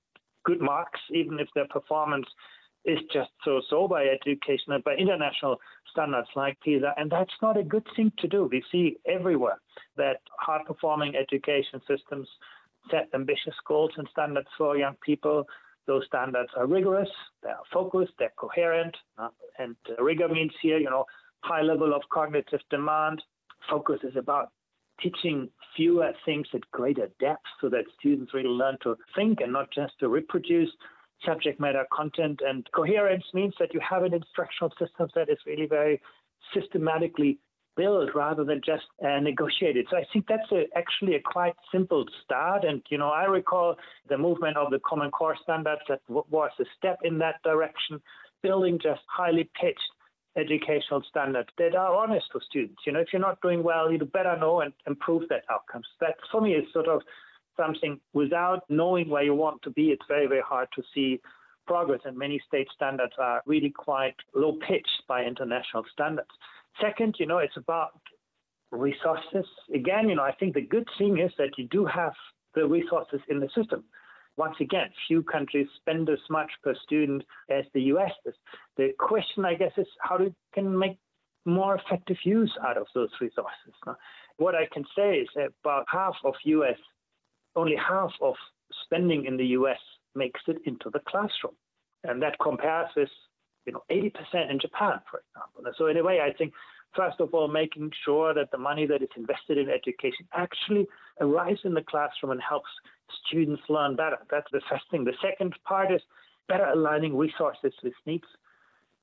good 0.45 0.61
marks, 0.61 1.01
even 1.13 1.39
if 1.39 1.49
their 1.55 1.69
performance 1.69 2.27
is 2.85 2.99
just 3.13 3.31
so 3.45 3.61
so 3.69 3.87
by 3.89 4.07
educational, 4.07 4.81
by 4.85 4.95
international 4.95 5.59
standards 5.91 6.29
like 6.37 6.59
PISA. 6.61 6.95
And 6.97 7.11
that's 7.11 7.35
not 7.43 7.57
a 7.57 7.63
good 7.63 7.87
thing 7.97 8.13
to 8.19 8.29
do. 8.29 8.49
We 8.51 8.63
see 8.71 8.97
everywhere 9.07 9.61
that 9.97 10.21
high 10.41 10.63
performing 10.67 11.15
education 11.17 11.81
systems 11.87 12.29
set 12.91 13.09
ambitious 13.15 13.55
goals 13.67 13.91
and 13.97 14.09
standards 14.13 14.49
for 14.57 14.77
young 14.77 14.97
people. 15.05 15.45
Those 15.89 16.05
standards 16.07 16.51
are 16.55 16.67
rigorous, 16.67 17.09
they 17.43 17.49
are 17.49 17.65
focused, 17.73 18.13
they're 18.19 18.33
coherent. 18.37 18.95
Uh, 19.17 19.31
and 19.59 19.75
uh, 19.89 20.03
rigor 20.03 20.29
means 20.29 20.53
here, 20.61 20.79
you 20.79 20.91
know, 20.91 21.07
high 21.41 21.63
level 21.63 21.95
of 21.95 22.03
cognitive 22.13 22.61
demand. 22.71 23.23
Focus 23.71 23.99
is 24.03 24.15
about 24.15 24.53
teaching 25.01 25.49
fewer 25.75 26.13
things 26.27 26.47
at 26.53 26.71
greater 26.73 27.09
depth 27.19 27.47
so 27.61 27.71
that 27.71 27.85
students 27.99 28.35
really 28.35 28.51
learn 28.51 28.77
to 28.83 28.97
think 29.17 29.41
and 29.41 29.51
not 29.51 29.71
just 29.73 29.95
to 30.01 30.09
reproduce 30.11 30.69
subject 31.25 31.59
matter 31.59 31.87
content. 31.91 32.41
And 32.47 32.69
coherence 32.75 33.25
means 33.33 33.55
that 33.59 33.73
you 33.73 33.81
have 33.81 34.03
an 34.03 34.13
instructional 34.13 34.71
system 34.79 35.09
that 35.15 35.31
is 35.31 35.39
really 35.47 35.67
very 35.67 36.03
systematically 36.55 37.39
built 37.79 38.11
rather 38.15 38.45
than 38.45 38.61
just 38.67 38.85
uh, 39.03 39.21
negotiated. 39.23 39.87
So 39.91 39.97
I 39.97 40.05
think 40.13 40.27
that's 40.29 40.51
a, 40.53 40.65
actually 40.77 41.15
a 41.15 41.21
quite 41.21 41.55
simple 41.73 42.05
start. 42.25 42.65
And, 42.65 42.83
you 42.91 42.99
know, 42.99 43.09
I 43.09 43.25
recall 43.25 43.77
the 44.09 44.19
movement 44.19 44.59
of 44.59 44.71
the 44.71 44.81
Common 44.81 45.11
Core 45.11 45.37
standards 45.43 45.81
that 45.89 46.01
w- 46.09 46.27
was 46.29 46.51
a 46.61 46.65
step 46.77 46.99
in 47.05 47.19
that 47.19 47.37
direction, 47.45 48.03
building 48.43 48.79
just 48.83 49.01
highly 49.07 49.49
pitched 49.59 49.81
educational 50.37 51.03
standards 51.09 51.49
that 51.59 51.75
are 51.75 51.95
honest 51.95 52.27
for 52.31 52.41
students. 52.49 52.83
You 52.87 52.93
know, 52.93 53.01
if 53.01 53.09
you're 53.13 53.23
not 53.23 53.41
doing 53.41 53.63
well, 53.63 53.91
you 53.91 53.99
better 53.99 54.37
know 54.39 54.61
and 54.61 54.73
improve 54.87 55.29
that 55.31 55.45
outcomes. 55.51 55.87
That 56.01 56.17
for 56.31 56.41
me 56.41 56.53
is 56.53 56.65
sort 56.73 56.89
of 56.89 57.01
something 57.57 58.01
without 58.13 58.63
knowing 58.69 59.09
where 59.09 59.23
you 59.23 59.35
want 59.35 59.63
to 59.63 59.71
be, 59.71 59.91
it's 59.91 60.05
very, 60.09 60.27
very 60.27 60.43
hard 60.43 60.69
to 60.77 60.83
see 60.95 61.21
progress. 61.67 62.01
And 62.05 62.17
many 62.17 62.41
state 62.47 62.69
standards 62.75 63.15
are 63.19 63.43
really 63.47 63.71
quite 63.71 64.15
low 64.35 64.53
pitched 64.67 65.03
by 65.09 65.25
international 65.25 65.85
standards. 65.93 66.31
Second, 66.81 67.17
you 67.19 67.27
know, 67.27 67.39
it's 67.39 67.57
about 67.57 68.01
resources. 68.71 69.47
Again, 69.75 70.09
you 70.09 70.15
know, 70.15 70.23
I 70.23 70.33
think 70.33 70.55
the 70.55 70.61
good 70.61 70.89
thing 70.99 71.19
is 71.19 71.33
that 71.39 71.59
you 71.59 71.67
do 71.69 71.85
have 71.87 72.13
the 72.55 72.67
resources 72.67 73.21
in 73.29 73.41
the 73.41 73.49
system 73.55 73.85
once 74.39 74.55
again, 74.61 74.89
few 75.09 75.23
countries 75.25 75.67
spend 75.81 76.09
as 76.09 76.21
much 76.31 76.51
per 76.63 76.75
student 76.85 77.25
as 77.51 77.65
the 77.75 77.83
US 77.95 78.13
does. 78.25 78.35
The 78.77 78.93
question, 78.99 79.45
I 79.45 79.55
guess, 79.55 79.73
is 79.77 79.89
how 80.01 80.17
do 80.17 80.33
can 80.55 80.79
make 80.79 80.97
more 81.45 81.75
effective 81.77 82.19
use 82.25 82.57
out 82.65 82.77
of 82.77 82.87
those 82.95 83.11
resources. 83.21 83.75
What 84.37 84.55
I 84.55 84.69
can 84.73 84.85
say 84.97 85.17
is 85.19 85.29
about 85.37 85.87
half 85.89 86.15
of 86.25 86.35
US, 86.45 86.79
only 87.57 87.75
half 87.77 88.13
of 88.23 88.35
spending 88.85 89.25
in 89.25 89.37
the 89.37 89.47
US 89.59 89.81
makes 90.15 90.41
it 90.47 90.59
into 90.65 90.89
the 90.91 91.01
classroom. 91.09 91.57
And 92.05 92.23
that 92.23 92.39
compares 92.41 92.91
with, 92.97 93.09
you 93.69 93.73
know, 93.75 93.85
80% 93.91 94.51
in 94.51 94.59
Japan, 94.59 94.99
for 95.11 95.21
example. 95.21 95.73
So 95.77 95.89
in 95.89 95.99
a 95.99 96.03
way, 96.03 96.21
I 96.21 96.33
think 96.33 96.55
first 96.97 97.21
of 97.21 97.35
all, 97.35 97.49
making 97.49 97.91
sure 98.03 98.33
that 98.33 98.51
the 98.51 98.57
money 98.57 98.87
that 98.87 99.03
is 99.03 99.11
invested 99.15 99.59
in 99.59 99.69
education 99.69 100.27
actually 100.35 100.87
arrives 101.21 101.61
in 101.65 101.75
the 101.75 101.83
classroom 101.83 102.33
and 102.33 102.41
helps 102.41 102.71
students 103.27 103.63
learn 103.69 103.95
better. 103.95 104.17
That's 104.31 104.51
the 104.53 104.63
first 104.71 104.85
thing. 104.91 105.05
The 105.05 105.13
second 105.21 105.55
part 105.65 105.93
is 105.93 106.01
better 106.49 106.65
aligning 106.65 107.15
resources 107.15 107.75
with 107.85 107.93
needs. 108.07 108.25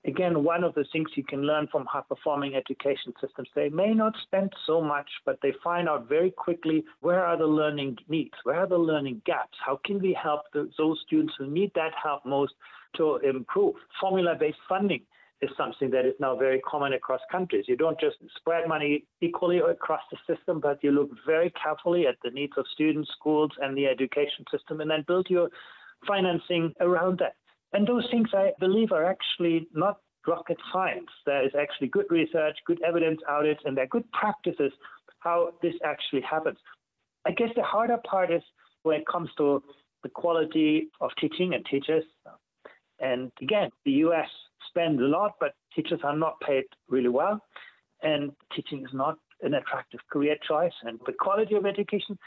Again, 0.04 0.44
one 0.44 0.64
of 0.64 0.74
the 0.76 0.86
things 0.92 1.10
you 1.16 1.24
can 1.24 1.42
learn 1.42 1.68
from 1.72 1.86
high 1.86 2.04
performing 2.08 2.56
education 2.56 3.14
systems, 3.22 3.50
they 3.56 3.70
may 3.70 3.92
not 3.94 4.14
spend 4.24 4.52
so 4.66 4.82
much, 4.82 5.10
but 5.26 5.40
they 5.42 5.54
find 5.64 5.90
out 5.90 6.10
very 6.10 6.32
quickly 6.32 6.84
where 7.02 7.24
are 7.24 7.38
the 7.38 7.48
learning 7.48 7.98
needs, 8.08 8.34
where 8.44 8.60
are 8.60 8.68
the 8.68 8.78
learning 8.78 9.22
gaps, 9.26 9.58
how 9.64 9.80
can 9.84 10.00
we 10.00 10.14
help 10.14 10.42
the, 10.54 10.70
those 10.78 11.00
students 11.06 11.34
who 11.38 11.48
need 11.48 11.72
that 11.76 11.92
help 12.02 12.24
most 12.24 12.54
to 12.98 13.18
improve. 13.18 13.76
Formula 14.00 14.36
based 14.40 14.58
funding 14.68 15.02
is 15.42 15.50
something 15.58 15.90
that 15.92 16.06
is 16.06 16.14
now 16.20 16.36
very 16.36 16.60
common 16.62 16.94
across 16.94 17.20
countries. 17.32 17.66
You 17.68 17.76
don't 17.76 18.00
just 18.00 18.18
spread 18.38 18.68
money 18.68 19.06
equally 19.22 19.60
across 19.60 20.02
the 20.12 20.18
system, 20.34 20.60
but 20.60 20.84
you 20.84 20.92
look 20.92 21.10
very 21.26 21.52
carefully 21.62 22.08
at 22.08 22.16
the 22.24 22.32
needs 22.32 22.54
of 22.58 22.66
students, 22.74 23.10
schools, 23.18 23.52
and 23.62 23.78
the 23.78 23.86
education 23.86 24.46
system, 24.52 24.82
and 24.82 24.90
then 24.90 25.04
build 25.08 25.28
your 25.30 25.50
financing 26.08 26.74
around 26.80 27.20
that. 27.20 27.36
And 27.74 27.86
those 27.86 28.08
things, 28.10 28.30
I 28.34 28.52
believe, 28.60 28.92
are 28.92 29.06
actually 29.06 29.68
not 29.74 30.00
rocket 30.28 30.58
science. 30.72 31.10
There 31.26 31.46
is 31.46 31.52
actually 31.60 31.88
good 31.90 32.06
research, 32.10 32.58
good 32.66 32.82
evidence 32.82 33.20
out 33.30 33.46
it, 33.46 33.60
and 33.66 33.76
there 33.76 33.84
are 33.84 33.88
good 33.88 34.10
practices 34.12 34.72
how 35.20 35.52
this 35.62 35.74
actually 35.84 36.22
happens. 36.22 36.58
I 37.26 37.32
guess 37.32 37.50
the 37.56 37.64
harder 37.64 37.98
part 38.10 38.32
is 38.32 38.44
when 38.84 39.02
it 39.02 39.08
comes 39.08 39.30
to 39.38 39.62
the 40.04 40.10
quality 40.10 40.90
of 41.02 41.10
teaching 41.20 41.56
and 41.56 41.66
teachers. 41.66 42.04
And 43.00 43.32
again, 43.42 43.70
the 43.84 43.92
US 43.92 44.30
spends 44.70 45.00
a 45.00 45.06
lot, 45.06 45.34
but 45.40 45.54
teachers 45.76 46.00
are 46.04 46.16
not 46.16 46.40
paid 46.42 46.66
really 46.88 47.10
well. 47.10 47.42
And 48.04 48.32
teaching 48.56 48.84
is 48.84 48.94
not 48.94 49.18
an 49.42 49.54
attractive 49.54 50.00
career 50.12 50.38
choice. 50.48 50.74
And 50.84 51.00
the 51.06 51.14
quality 51.14 51.56
of 51.56 51.66
education 51.66 52.18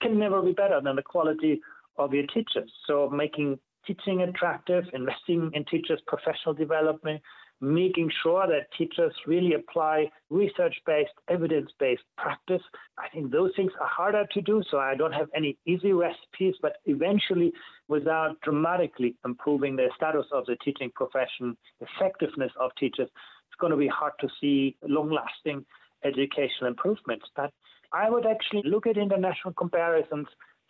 can 0.00 0.18
never 0.18 0.42
be 0.42 0.52
better 0.52 0.80
than 0.82 0.96
the 0.96 1.02
quality 1.02 1.60
of 1.96 2.12
your 2.12 2.26
teachers. 2.26 2.70
So 2.86 3.08
making 3.08 3.58
teaching 3.86 4.22
attractive, 4.22 4.84
investing 4.92 5.50
in 5.54 5.64
teachers' 5.64 6.00
professional 6.06 6.54
development, 6.54 7.20
making 7.64 8.10
sure 8.22 8.46
that 8.46 8.66
teachers 8.76 9.12
really 9.26 9.54
apply 9.54 10.10
research 10.30 10.74
based, 10.86 11.12
evidence 11.28 11.70
based 11.78 12.02
practice. 12.18 12.62
I 12.98 13.08
think 13.08 13.30
those 13.32 13.52
things 13.56 13.72
are 13.80 13.88
harder 13.88 14.26
to 14.32 14.40
do, 14.42 14.62
so 14.70 14.78
I 14.78 14.94
don't 14.94 15.12
have 15.12 15.28
any 15.34 15.56
easy 15.66 15.92
recipes, 15.92 16.54
but 16.60 16.76
eventually, 16.84 17.52
without 17.88 18.40
dramatically 18.42 19.16
improving 19.24 19.76
the 19.76 19.88
status 19.96 20.26
of 20.32 20.46
the 20.46 20.56
teaching 20.64 20.90
profession, 20.94 21.56
effectiveness 21.80 22.52
of 22.60 22.70
teachers, 22.78 23.08
it's 23.48 23.60
going 23.60 23.70
to 23.70 23.76
be 23.76 23.88
hard 23.88 24.12
to 24.20 24.28
see 24.40 24.76
long 24.82 25.10
lasting 25.10 25.64
educational 26.04 26.68
improvements. 26.68 27.26
But 27.34 27.50
I 27.92 28.10
would 28.10 28.26
actually 28.26 28.62
look 28.64 28.86
at 28.86 28.96
international 28.96 29.54
comparisons 29.54 30.26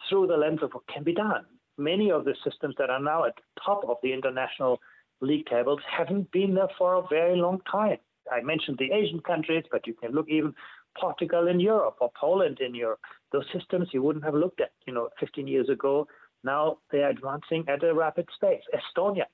through 0.09 0.29
the 0.29 0.37
lens 0.37 0.61
of 0.63 0.73
what 0.73 0.87
can 0.87 1.03
be 1.03 1.15
done. 1.15 1.45
Many 1.77 2.11
of 2.13 2.25
the 2.25 2.35
systems 2.45 2.75
that 2.79 2.91
are 2.91 3.01
now 3.01 3.25
at 3.25 3.35
the 3.35 3.61
top 3.65 3.85
of 3.89 3.97
the 4.03 4.13
international 4.13 4.79
league 5.21 5.47
tables 5.47 5.81
haven't 5.91 6.31
been 6.33 6.55
there 6.55 6.69
for 6.77 6.95
a 6.95 7.03
very 7.09 7.37
long 7.37 7.61
time. 7.71 7.99
I 8.33 8.41
mentioned 8.41 8.79
the 8.79 8.93
Asian 8.93 9.21
countries, 9.21 9.65
but 9.71 9.87
you 9.87 9.95
can 9.95 10.13
look 10.13 10.29
even 10.29 10.55
Portugal 10.99 11.49
in 11.49 11.61
Europe 11.61 11.97
or 12.01 12.11
Poland 12.19 12.59
in 12.61 12.75
Europe. 12.75 13.01
Those 13.33 13.45
systems 13.53 13.89
you 13.93 14.03
wouldn't 14.03 14.25
have 14.25 14.35
looked 14.35 14.61
at, 14.61 14.73
you 14.87 14.95
know, 14.95 15.09
15 15.21 15.47
years 15.47 15.69
ago. 15.69 16.07
Now 16.43 16.79
they 16.91 17.03
are 17.03 17.11
advancing 17.11 17.65
at 17.69 17.83
a 17.83 17.95
rapid 17.95 18.29
pace. 18.41 18.63
Estonia, 18.75 19.25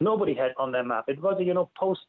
nobody 0.00 0.34
had 0.34 0.52
on 0.58 0.72
their 0.72 0.84
map. 0.84 1.04
It 1.08 1.20
was 1.20 1.36
you 1.40 1.54
know, 1.54 1.70
post 1.78 2.00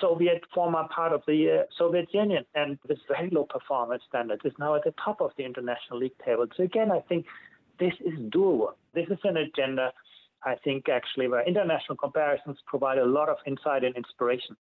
Soviet 0.00 0.44
former 0.54 0.84
part 0.94 1.12
of 1.12 1.22
the 1.26 1.60
uh, 1.60 1.62
Soviet 1.76 2.12
Union, 2.12 2.44
and 2.54 2.78
this 2.86 2.98
very 3.08 3.30
low 3.30 3.44
performance 3.44 4.02
standard 4.08 4.40
is 4.44 4.52
now 4.58 4.74
at 4.74 4.84
the 4.84 4.94
top 5.02 5.20
of 5.20 5.30
the 5.36 5.44
international 5.44 5.98
league 5.98 6.18
table. 6.24 6.46
So 6.56 6.64
again, 6.64 6.92
I 6.92 7.00
think 7.00 7.24
this 7.80 7.94
is 8.04 8.18
doable. 8.30 8.72
This 8.94 9.06
is 9.08 9.18
an 9.24 9.38
agenda 9.38 9.92
I 10.44 10.54
think 10.64 10.88
actually 10.88 11.28
where 11.28 11.46
international 11.46 11.96
comparisons 11.96 12.58
provide 12.66 12.98
a 12.98 13.04
lot 13.04 13.28
of 13.28 13.36
insight 13.46 13.84
and 13.84 13.94
inspiration. 13.96 14.56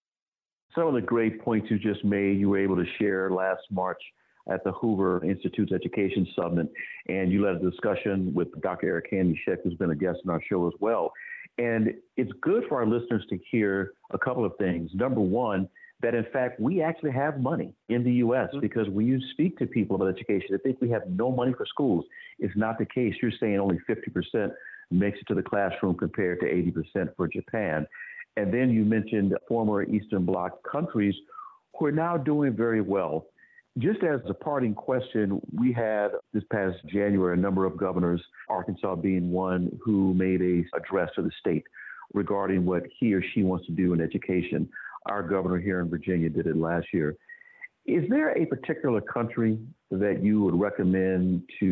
Some 0.73 0.87
of 0.87 0.93
the 0.93 1.01
great 1.01 1.41
points 1.41 1.67
you 1.69 1.77
just 1.77 2.03
made, 2.03 2.39
you 2.39 2.49
were 2.49 2.59
able 2.59 2.75
to 2.75 2.85
share 2.99 3.29
last 3.29 3.61
March 3.71 4.01
at 4.49 4.63
the 4.63 4.71
Hoover 4.73 5.23
Institute's 5.23 5.71
Education 5.71 6.27
Summit, 6.35 6.71
and 7.07 7.31
you 7.31 7.43
led 7.43 7.55
a 7.55 7.69
discussion 7.69 8.33
with 8.33 8.47
Dr. 8.61 8.87
Eric 8.87 9.11
Hanushek, 9.11 9.57
who's 9.63 9.73
been 9.75 9.91
a 9.91 9.95
guest 9.95 10.19
on 10.25 10.31
our 10.31 10.41
show 10.47 10.67
as 10.67 10.73
well. 10.79 11.11
And 11.57 11.93
it's 12.17 12.31
good 12.41 12.63
for 12.67 12.81
our 12.81 12.85
listeners 12.85 13.25
to 13.29 13.39
hear 13.49 13.93
a 14.11 14.17
couple 14.17 14.45
of 14.45 14.53
things. 14.57 14.91
Number 14.93 15.21
one, 15.21 15.69
that 16.01 16.13
in 16.13 16.25
fact 16.33 16.59
we 16.59 16.81
actually 16.81 17.11
have 17.11 17.39
money 17.39 17.73
in 17.89 18.03
the 18.03 18.11
U.S. 18.13 18.49
Mm-hmm. 18.49 18.59
because 18.59 18.89
when 18.89 19.07
you 19.07 19.19
speak 19.31 19.57
to 19.59 19.65
people 19.65 19.95
about 19.95 20.09
education, 20.09 20.47
they 20.51 20.57
think 20.57 20.81
we 20.81 20.89
have 20.89 21.03
no 21.07 21.31
money 21.31 21.53
for 21.57 21.65
schools. 21.65 22.05
It's 22.37 22.55
not 22.55 22.77
the 22.77 22.85
case. 22.85 23.15
You're 23.21 23.31
saying 23.39 23.59
only 23.59 23.79
50% 23.89 24.51
makes 24.91 25.19
it 25.19 25.27
to 25.27 25.35
the 25.35 25.43
classroom 25.43 25.95
compared 25.95 26.39
to 26.41 26.45
80% 26.45 27.15
for 27.15 27.27
Japan. 27.27 27.87
And 28.37 28.53
then 28.53 28.69
you 28.69 28.83
mentioned 28.83 29.33
former 29.47 29.83
Eastern 29.83 30.25
Bloc 30.25 30.59
countries 30.69 31.15
who 31.77 31.85
are 31.85 31.91
now 31.91 32.17
doing 32.17 32.55
very 32.55 32.81
well. 32.81 33.27
Just 33.77 34.03
as 34.03 34.21
a 34.29 34.33
parting 34.33 34.73
question, 34.73 35.41
we 35.53 35.73
had 35.73 36.09
this 36.33 36.43
past 36.51 36.77
January 36.87 37.37
a 37.37 37.41
number 37.41 37.65
of 37.65 37.75
governors, 37.77 38.21
Arkansas 38.49 38.95
being 38.95 39.31
one, 39.31 39.77
who 39.83 40.13
made 40.13 40.41
a 40.41 40.63
address 40.77 41.09
to 41.15 41.21
the 41.21 41.31
state 41.39 41.63
regarding 42.13 42.65
what 42.65 42.83
he 42.99 43.13
or 43.13 43.21
she 43.33 43.43
wants 43.43 43.65
to 43.65 43.73
do 43.73 43.93
in 43.93 43.99
education. 43.99 44.69
Our 45.07 45.23
governor 45.23 45.59
here 45.59 45.81
in 45.81 45.89
Virginia 45.89 46.29
did 46.29 46.47
it 46.47 46.55
last 46.55 46.87
year. 46.93 47.17
Is 47.85 48.03
there 48.09 48.35
a 48.35 48.45
particular 48.45 48.99
country 48.99 49.59
that 49.91 50.23
you 50.23 50.41
would 50.41 50.59
recommend 50.59 51.43
to 51.59 51.65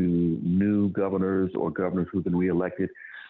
new 0.44 0.90
governors 0.90 1.52
or 1.56 1.72
governors 1.72 2.08
who've 2.12 2.24
been 2.24 2.36
reelected 2.36 2.90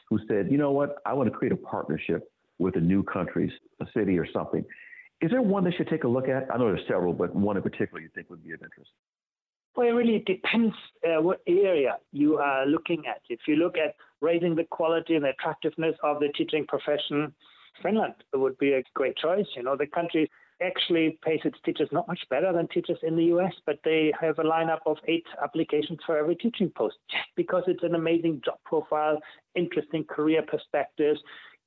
who 0.09 0.19
said, 0.27 0.51
you 0.51 0.57
know 0.57 0.71
what, 0.71 0.97
I 1.05 1.13
want 1.13 1.31
to 1.31 1.35
create 1.35 1.53
a 1.53 1.57
partnership 1.57 2.29
with 2.59 2.75
a 2.75 2.81
new 2.81 3.01
country, 3.03 3.51
a 3.81 3.85
city 3.93 4.19
or 4.19 4.27
something? 4.31 4.65
Is 5.21 5.31
there 5.31 5.41
one 5.41 5.63
they 5.63 5.71
should 5.71 5.87
take 5.87 6.03
a 6.03 6.07
look 6.07 6.27
at? 6.27 6.53
I 6.53 6.57
know 6.57 6.65
there's 6.65 6.85
several, 6.87 7.13
but 7.13 7.33
one 7.33 7.55
in 7.55 7.63
particular 7.63 8.01
you 8.01 8.09
think 8.13 8.29
would 8.29 8.43
be 8.43 8.51
of 8.51 8.61
interest. 8.61 8.91
Well, 9.75 9.87
it 9.87 9.91
really 9.91 10.21
depends 10.27 10.75
uh, 11.07 11.21
what 11.21 11.41
area 11.47 11.97
you 12.11 12.37
are 12.37 12.65
looking 12.65 13.03
at. 13.07 13.21
If 13.29 13.39
you 13.47 13.55
look 13.55 13.77
at 13.77 13.95
raising 14.21 14.55
the 14.55 14.65
quality 14.65 15.15
and 15.15 15.25
attractiveness 15.25 15.95
of 16.03 16.19
the 16.19 16.27
teaching 16.37 16.65
profession, 16.67 17.33
Finland 17.81 18.13
would 18.33 18.57
be 18.57 18.73
a 18.73 18.83
great 18.93 19.17
choice. 19.17 19.47
You 19.55 19.63
know, 19.63 19.77
the 19.77 19.87
country 19.87 20.29
actually 20.63 21.17
pays 21.23 21.39
its 21.43 21.58
teachers 21.65 21.89
not 21.91 22.08
much 22.08 22.19
better 22.30 22.52
than 22.54 22.67
teachers 22.67 22.97
in 23.04 23.15
the 23.15 23.26
US, 23.36 23.54
but 23.65 23.80
they 23.84 24.13
have 24.19 24.39
a 24.39 24.43
lineup 24.43 24.80
of 24.86 24.97
eight 25.08 25.26
applications 25.43 25.99
for 26.06 26.17
every 26.17 26.36
teaching 26.36 26.71
post 26.76 26.95
just 27.10 27.23
because 27.36 27.63
it's 27.67 27.84
an 27.84 27.95
amazing 27.95 28.41
job 28.43 28.58
profile, 28.65 29.19
interesting 29.56 30.04
career 30.04 30.41
perspectives, 30.41 31.19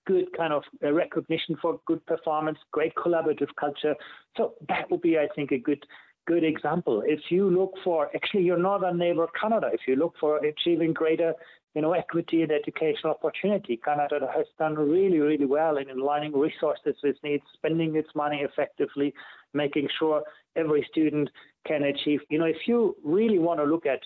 good 0.06 0.26
kind 0.36 0.52
of 0.52 0.62
uh, 0.84 0.92
recognition 0.92 1.56
for 1.60 1.80
good 1.86 2.04
performance, 2.06 2.58
great 2.72 2.94
collaborative 2.94 3.48
culture. 3.58 3.94
So 4.36 4.54
that 4.68 4.90
would 4.90 5.02
be, 5.02 5.18
I 5.18 5.28
think, 5.34 5.52
a 5.52 5.58
good 5.58 5.84
good 6.26 6.44
example. 6.44 7.02
If 7.06 7.20
you 7.30 7.48
look 7.48 7.74
for 7.84 8.10
actually 8.14 8.42
your 8.42 8.58
northern 8.58 8.98
neighbor 8.98 9.28
Canada, 9.40 9.70
if 9.72 9.82
you 9.86 9.94
look 9.94 10.14
for 10.18 10.38
achieving 10.38 10.92
greater 10.92 11.34
you 11.76 11.82
know, 11.82 11.92
equity 11.92 12.40
and 12.40 12.50
educational 12.50 13.12
opportunity. 13.12 13.76
Canada 13.76 14.26
has 14.34 14.46
done 14.58 14.76
really, 14.76 15.18
really 15.18 15.44
well 15.44 15.76
in 15.76 15.90
aligning 15.90 16.32
resources 16.32 16.96
with 17.04 17.16
needs, 17.22 17.42
spending 17.52 17.94
its 17.96 18.08
money 18.14 18.38
effectively, 18.38 19.12
making 19.52 19.86
sure 19.98 20.22
every 20.56 20.86
student 20.90 21.28
can 21.66 21.82
achieve. 21.82 22.20
You 22.30 22.38
know, 22.38 22.46
if 22.46 22.66
you 22.66 22.96
really 23.04 23.38
want 23.38 23.60
to 23.60 23.64
look 23.64 23.84
at 23.84 24.00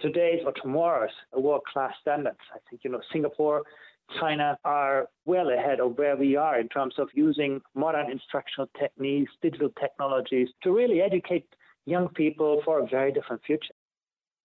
today's 0.00 0.42
or 0.46 0.52
tomorrow's 0.62 1.10
world-class 1.36 1.92
standards, 2.00 2.38
I 2.54 2.58
think, 2.70 2.82
you 2.84 2.92
know, 2.92 3.00
Singapore, 3.12 3.64
China 4.20 4.56
are 4.64 5.08
well 5.26 5.50
ahead 5.50 5.80
of 5.80 5.98
where 5.98 6.16
we 6.16 6.36
are 6.36 6.60
in 6.60 6.68
terms 6.68 6.94
of 6.98 7.08
using 7.14 7.60
modern 7.74 8.12
instructional 8.12 8.70
techniques, 8.78 9.32
digital 9.42 9.70
technologies 9.80 10.50
to 10.62 10.70
really 10.70 11.00
educate 11.00 11.48
young 11.84 12.08
people 12.10 12.62
for 12.64 12.78
a 12.78 12.86
very 12.86 13.10
different 13.10 13.42
future. 13.44 13.74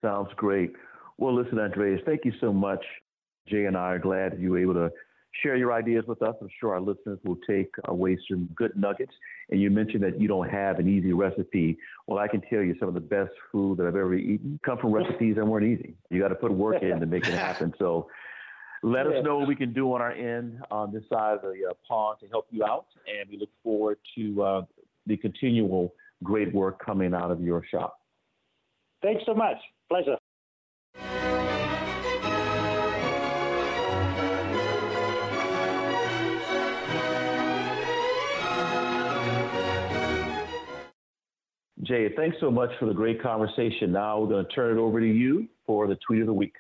Sounds 0.04 0.30
great. 0.36 0.74
Well, 1.18 1.34
listen, 1.36 1.60
Andreas, 1.60 2.02
thank 2.06 2.26
you 2.26 2.34
so 2.42 2.52
much. 2.52 2.84
Jay 3.48 3.66
and 3.66 3.78
I 3.78 3.92
are 3.92 4.00
glad 4.00 4.40
you 4.40 4.52
were 4.52 4.60
able 4.60 4.74
to 4.74 4.92
share 5.42 5.56
your 5.56 5.74
ideas 5.74 6.06
with 6.08 6.22
us. 6.22 6.36
I'm 6.42 6.50
sure 6.60 6.74
our 6.74 6.82
listeners 6.82 7.20
will 7.24 7.38
take 7.48 7.74
away 7.86 8.18
some 8.30 8.50
good 8.56 8.76
nuggets. 8.76 9.14
And 9.50 9.62
you 9.62 9.70
mentioned 9.70 10.04
that 10.04 10.20
you 10.20 10.28
don't 10.28 10.50
have 10.50 10.80
an 10.80 10.88
easy 10.88 11.14
recipe. 11.14 11.78
Well, 12.08 12.20
I 12.20 12.28
can 12.28 12.42
tell 12.42 12.62
you 12.62 12.76
some 12.80 12.88
of 12.88 12.94
the 12.94 13.02
best 13.02 13.32
food 13.52 13.78
that 13.78 13.88
I've 13.88 13.96
ever 13.96 14.14
eaten 14.14 14.60
come 14.66 14.78
from 14.78 14.92
recipes 14.92 15.36
that 15.36 15.46
weren't 15.46 15.66
easy. 15.66 15.96
You 16.10 16.22
got 16.22 16.30
to 16.30 16.36
put 16.36 16.52
work 16.52 16.82
in 16.84 17.00
to 17.00 17.06
make 17.06 17.28
it 17.28 17.34
happen. 17.34 17.74
So 17.80 18.08
let 18.84 19.08
us 19.08 19.24
know 19.24 19.40
what 19.40 19.48
we 19.48 19.56
can 19.56 19.74
do 19.74 19.94
on 19.94 20.02
our 20.02 20.12
end 20.12 20.60
on 20.70 20.92
this 20.94 21.04
side 21.10 21.36
of 21.36 21.42
the 21.42 21.70
uh, 21.70 21.74
pond 21.88 22.20
to 22.22 22.28
help 22.28 22.48
you 22.52 22.64
out. 22.64 22.86
And 23.08 23.30
we 23.30 23.38
look 23.38 23.50
forward 23.64 23.98
to 24.16 24.44
uh, 24.44 24.62
the 25.08 25.18
continual 25.18 25.94
great 26.24 26.54
work 26.54 26.84
coming 26.84 27.14
out 27.14 27.32
of 27.32 27.42
your 27.42 27.64
shop. 27.70 28.00
Thanks 29.02 29.24
so 29.26 29.34
much. 29.34 29.58
Pleasure. 29.90 30.18
Jay, 41.84 42.10
thanks 42.16 42.38
so 42.40 42.50
much 42.50 42.70
for 42.80 42.86
the 42.86 42.94
great 42.94 43.22
conversation. 43.22 43.92
Now 43.92 44.20
we're 44.20 44.28
going 44.28 44.46
to 44.46 44.52
turn 44.52 44.78
it 44.78 44.82
over 44.82 45.00
to 45.00 45.08
you 45.08 45.48
for 45.66 45.88
the 45.88 45.98
tweet 45.98 46.22
of 46.22 46.28
the 46.28 46.34
week. 46.34 46.56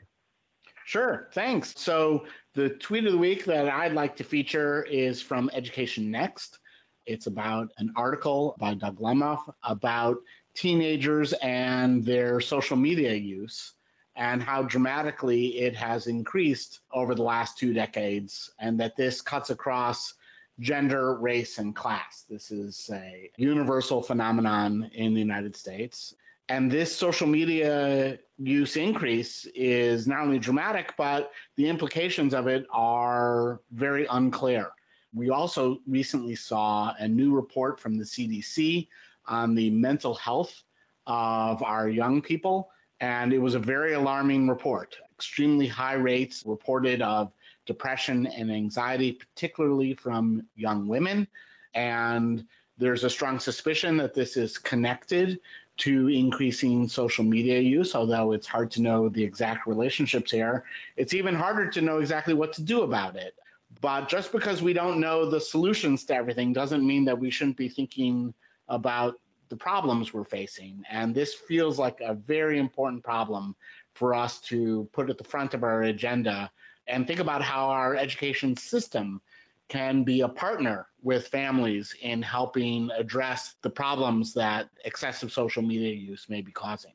Sure, 0.86 1.30
thanks. 1.34 1.74
So, 1.80 2.26
the 2.56 2.70
tweet 2.70 3.06
of 3.06 3.14
the 3.14 3.18
week 3.18 3.46
that 3.46 3.70
I'd 3.70 3.94
like 3.94 4.16
to 4.18 4.24
feature 4.24 4.84
is 4.84 5.22
from 5.22 5.50
Education 5.54 6.12
Next. 6.12 6.60
It's 7.06 7.28
about 7.28 7.70
an 7.78 7.94
article 7.96 8.56
by 8.60 8.74
Doug 8.74 9.00
Lemov 9.00 9.40
about 9.64 10.18
teenagers 10.54 11.34
and 11.34 12.04
their 12.04 12.40
social 12.42 12.78
media 12.78 13.14
use 13.14 13.74
and 14.16 14.44
how 14.44 14.62
dramatically 14.64 15.58
it 15.60 15.76
has 15.76 16.08
increased 16.08 16.82
over 16.92 17.16
the 17.16 17.24
last 17.24 17.58
two 17.58 17.74
decades, 17.74 18.52
and 18.60 18.80
that 18.80 18.96
this 18.96 19.22
cuts 19.22 19.50
across 19.50 20.14
gender, 20.60 21.16
race, 21.16 21.58
and 21.58 21.76
class. 21.76 22.26
This 22.30 22.52
is 22.52 22.90
a 22.94 23.30
universal 23.38 24.02
phenomenon 24.02 24.90
in 24.94 25.14
the 25.14 25.20
United 25.20 25.56
States. 25.56 26.14
And 26.50 26.70
this 26.70 26.94
social 26.96 27.28
media 27.28 28.20
use 28.38 28.76
increase 28.76 29.48
is 29.56 30.08
not 30.08 30.22
only 30.22 30.40
dramatic, 30.40 30.94
but 30.98 31.32
the 31.56 31.68
implications 31.68 32.34
of 32.34 32.48
it 32.48 32.66
are 32.72 33.62
very 33.72 34.06
unclear. 34.08 34.70
We 35.14 35.30
also 35.30 35.80
recently 35.88 36.36
saw 36.36 36.94
a 37.00 37.08
new 37.08 37.34
report 37.34 37.80
from 37.80 37.98
the 37.98 38.04
CDC 38.04 38.88
on 39.28 39.56
the 39.56 39.70
mental 39.70 40.16
health 40.16 40.64
of 41.08 41.64
our 41.64 41.88
young 41.88 42.22
people. 42.22 42.70
And 43.00 43.34
it 43.34 43.40
was 43.40 43.56
a 43.56 43.60
very 43.60 43.94
alarming 43.94 44.48
report. 44.48 44.96
Extremely 45.16 45.68
high 45.68 45.94
rates 45.94 46.44
reported 46.46 47.02
of 47.02 47.32
depression 47.66 48.28
and 48.28 48.52
anxiety, 48.52 49.14
particularly 49.14 49.94
from 49.94 50.44
young 50.56 50.88
women. 50.88 51.28
And 51.74 52.46
there's 52.78 53.04
a 53.04 53.10
strong 53.10 53.40
suspicion 53.40 53.98
that 53.98 54.14
this 54.14 54.38
is 54.38 54.58
connected 54.58 55.40
to 55.76 56.08
increasing 56.10 56.88
social 56.88 57.24
media 57.24 57.60
use, 57.60 57.96
although 57.96 58.32
it's 58.32 58.48
hard 58.48 58.70
to 58.72 58.82
know 58.82 59.10
the 59.10 59.24
exact 59.24 59.66
relationships 59.66 60.32
here. 60.32 60.66
It's 60.98 61.14
even 61.14 61.34
harder 61.34 61.70
to 61.70 61.82
know 61.82 62.00
exactly 62.00 62.34
what 62.34 62.54
to 62.54 62.62
do 62.62 62.84
about 62.84 63.16
it. 63.16 63.36
But 63.82 64.08
just 64.08 64.32
because 64.32 64.62
we 64.62 64.74
don't 64.74 65.00
know 65.00 65.30
the 65.30 65.42
solutions 65.42 66.06
to 66.06 66.16
everything 66.16 66.54
doesn't 66.54 66.86
mean 66.86 67.06
that 67.06 67.18
we 67.18 67.32
shouldn't 67.32 67.58
be 67.58 67.70
thinking 67.70 68.34
about 68.68 69.20
the 69.50 69.56
problems 69.56 70.14
we're 70.14 70.24
facing. 70.24 70.84
And 70.90 71.14
this 71.14 71.34
feels 71.34 71.80
like 71.80 72.00
a 72.02 72.14
very 72.14 72.60
important 72.60 73.04
problem 73.04 73.56
for 73.94 74.14
us 74.14 74.40
to 74.42 74.88
put 74.94 75.10
at 75.10 75.18
the 75.18 75.24
front 75.24 75.54
of 75.54 75.64
our 75.64 75.84
agenda 75.84 76.52
and 76.88 77.08
think 77.08 77.20
about 77.20 77.42
how 77.42 77.68
our 77.68 77.96
education 77.96 78.56
system 78.58 79.22
can 79.70 80.04
be 80.04 80.22
a 80.22 80.28
partner 80.28 80.88
with 81.02 81.28
families 81.28 81.96
in 82.02 82.22
helping 82.22 82.90
address 82.98 83.56
the 83.62 83.70
problems 83.70 84.34
that 84.34 84.70
excessive 84.86 85.32
social 85.32 85.64
media 85.64 85.94
use 85.94 86.28
may 86.30 86.42
be 86.42 86.52
causing. 86.52 86.92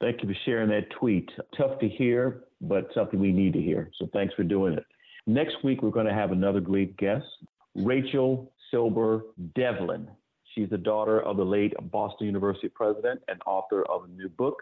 Thank 0.00 0.22
you 0.22 0.28
for 0.28 0.36
sharing 0.44 0.68
that 0.70 0.90
tweet. 0.90 1.28
Tough 1.56 1.78
to 1.80 1.88
hear, 1.88 2.44
but 2.60 2.88
something 2.94 3.18
we 3.18 3.32
need 3.32 3.52
to 3.54 3.60
hear. 3.60 3.90
So 3.98 4.08
thanks 4.12 4.32
for 4.34 4.44
doing 4.44 4.74
it. 4.74 4.84
Next 5.26 5.56
week, 5.64 5.82
we're 5.82 5.90
going 5.90 6.06
to 6.06 6.14
have 6.14 6.32
another 6.32 6.60
great 6.60 6.96
guest, 6.96 7.26
Rachel 7.74 8.52
Silber 8.70 9.24
Devlin. 9.54 10.08
She's 10.54 10.70
the 10.70 10.78
daughter 10.78 11.20
of 11.20 11.36
the 11.36 11.44
late 11.44 11.74
Boston 11.90 12.26
University 12.26 12.68
president 12.68 13.20
and 13.28 13.40
author 13.44 13.82
of 13.82 14.04
a 14.04 14.08
new 14.08 14.28
book, 14.28 14.56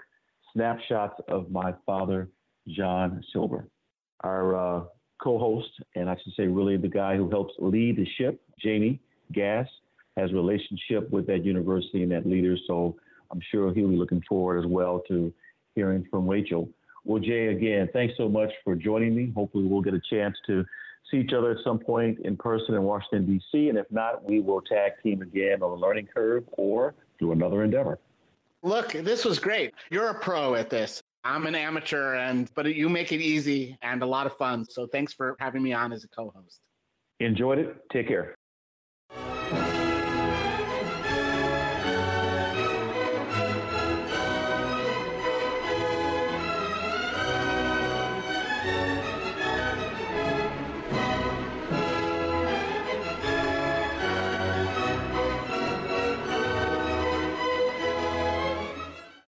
Snapshots 0.52 1.20
of 1.28 1.50
My 1.50 1.74
Father, 1.84 2.30
John 2.66 3.22
Silber. 3.32 3.68
Our 4.20 4.56
uh, 4.56 4.84
co 5.22 5.38
host, 5.38 5.70
and 5.94 6.08
I 6.08 6.16
should 6.22 6.32
say, 6.36 6.46
really 6.46 6.76
the 6.76 6.88
guy 6.88 7.16
who 7.16 7.30
helps 7.30 7.54
lead 7.58 7.96
the 7.96 8.06
ship, 8.18 8.40
Jamie 8.58 9.00
Gass, 9.32 9.66
has 10.16 10.32
relationship 10.32 11.10
with 11.10 11.26
that 11.26 11.44
university 11.44 12.02
and 12.02 12.12
that 12.12 12.26
leader. 12.26 12.56
So 12.66 12.96
I'm 13.30 13.40
sure 13.50 13.72
he'll 13.74 13.88
be 13.88 13.96
looking 13.96 14.22
forward 14.28 14.58
as 14.58 14.66
well 14.66 15.02
to 15.08 15.32
hearing 15.74 16.06
from 16.10 16.26
Rachel. 16.26 16.68
Well, 17.04 17.20
Jay, 17.22 17.48
again, 17.48 17.88
thanks 17.92 18.14
so 18.16 18.28
much 18.28 18.50
for 18.64 18.74
joining 18.74 19.14
me. 19.14 19.32
Hopefully, 19.34 19.64
we'll 19.64 19.82
get 19.82 19.94
a 19.94 20.00
chance 20.10 20.36
to 20.46 20.64
see 21.10 21.18
each 21.18 21.32
other 21.32 21.52
at 21.52 21.58
some 21.62 21.78
point 21.78 22.18
in 22.20 22.36
person 22.36 22.74
in 22.74 22.82
Washington, 22.82 23.26
D.C. 23.26 23.68
And 23.68 23.78
if 23.78 23.86
not, 23.90 24.24
we 24.28 24.40
will 24.40 24.60
tag 24.60 24.92
team 25.02 25.22
again 25.22 25.62
on 25.62 25.70
the 25.70 25.86
learning 25.86 26.08
curve 26.12 26.44
or 26.52 26.94
do 27.20 27.32
another 27.32 27.62
endeavor. 27.62 27.98
Look, 28.62 28.92
this 28.92 29.24
was 29.24 29.38
great. 29.38 29.74
You're 29.90 30.08
a 30.08 30.14
pro 30.14 30.56
at 30.56 30.70
this. 30.70 31.02
I'm 31.26 31.46
an 31.46 31.56
amateur, 31.56 32.14
and 32.14 32.48
but 32.54 32.72
you 32.72 32.88
make 32.88 33.10
it 33.10 33.20
easy 33.20 33.76
and 33.82 34.00
a 34.02 34.06
lot 34.06 34.26
of 34.26 34.36
fun. 34.36 34.64
So 34.64 34.86
thanks 34.86 35.12
for 35.12 35.36
having 35.40 35.60
me 35.60 35.72
on 35.72 35.92
as 35.92 36.04
a 36.04 36.08
co-host. 36.08 36.60
Enjoyed 37.18 37.58
it. 37.58 37.76
Take 37.90 38.06
care. 38.06 38.35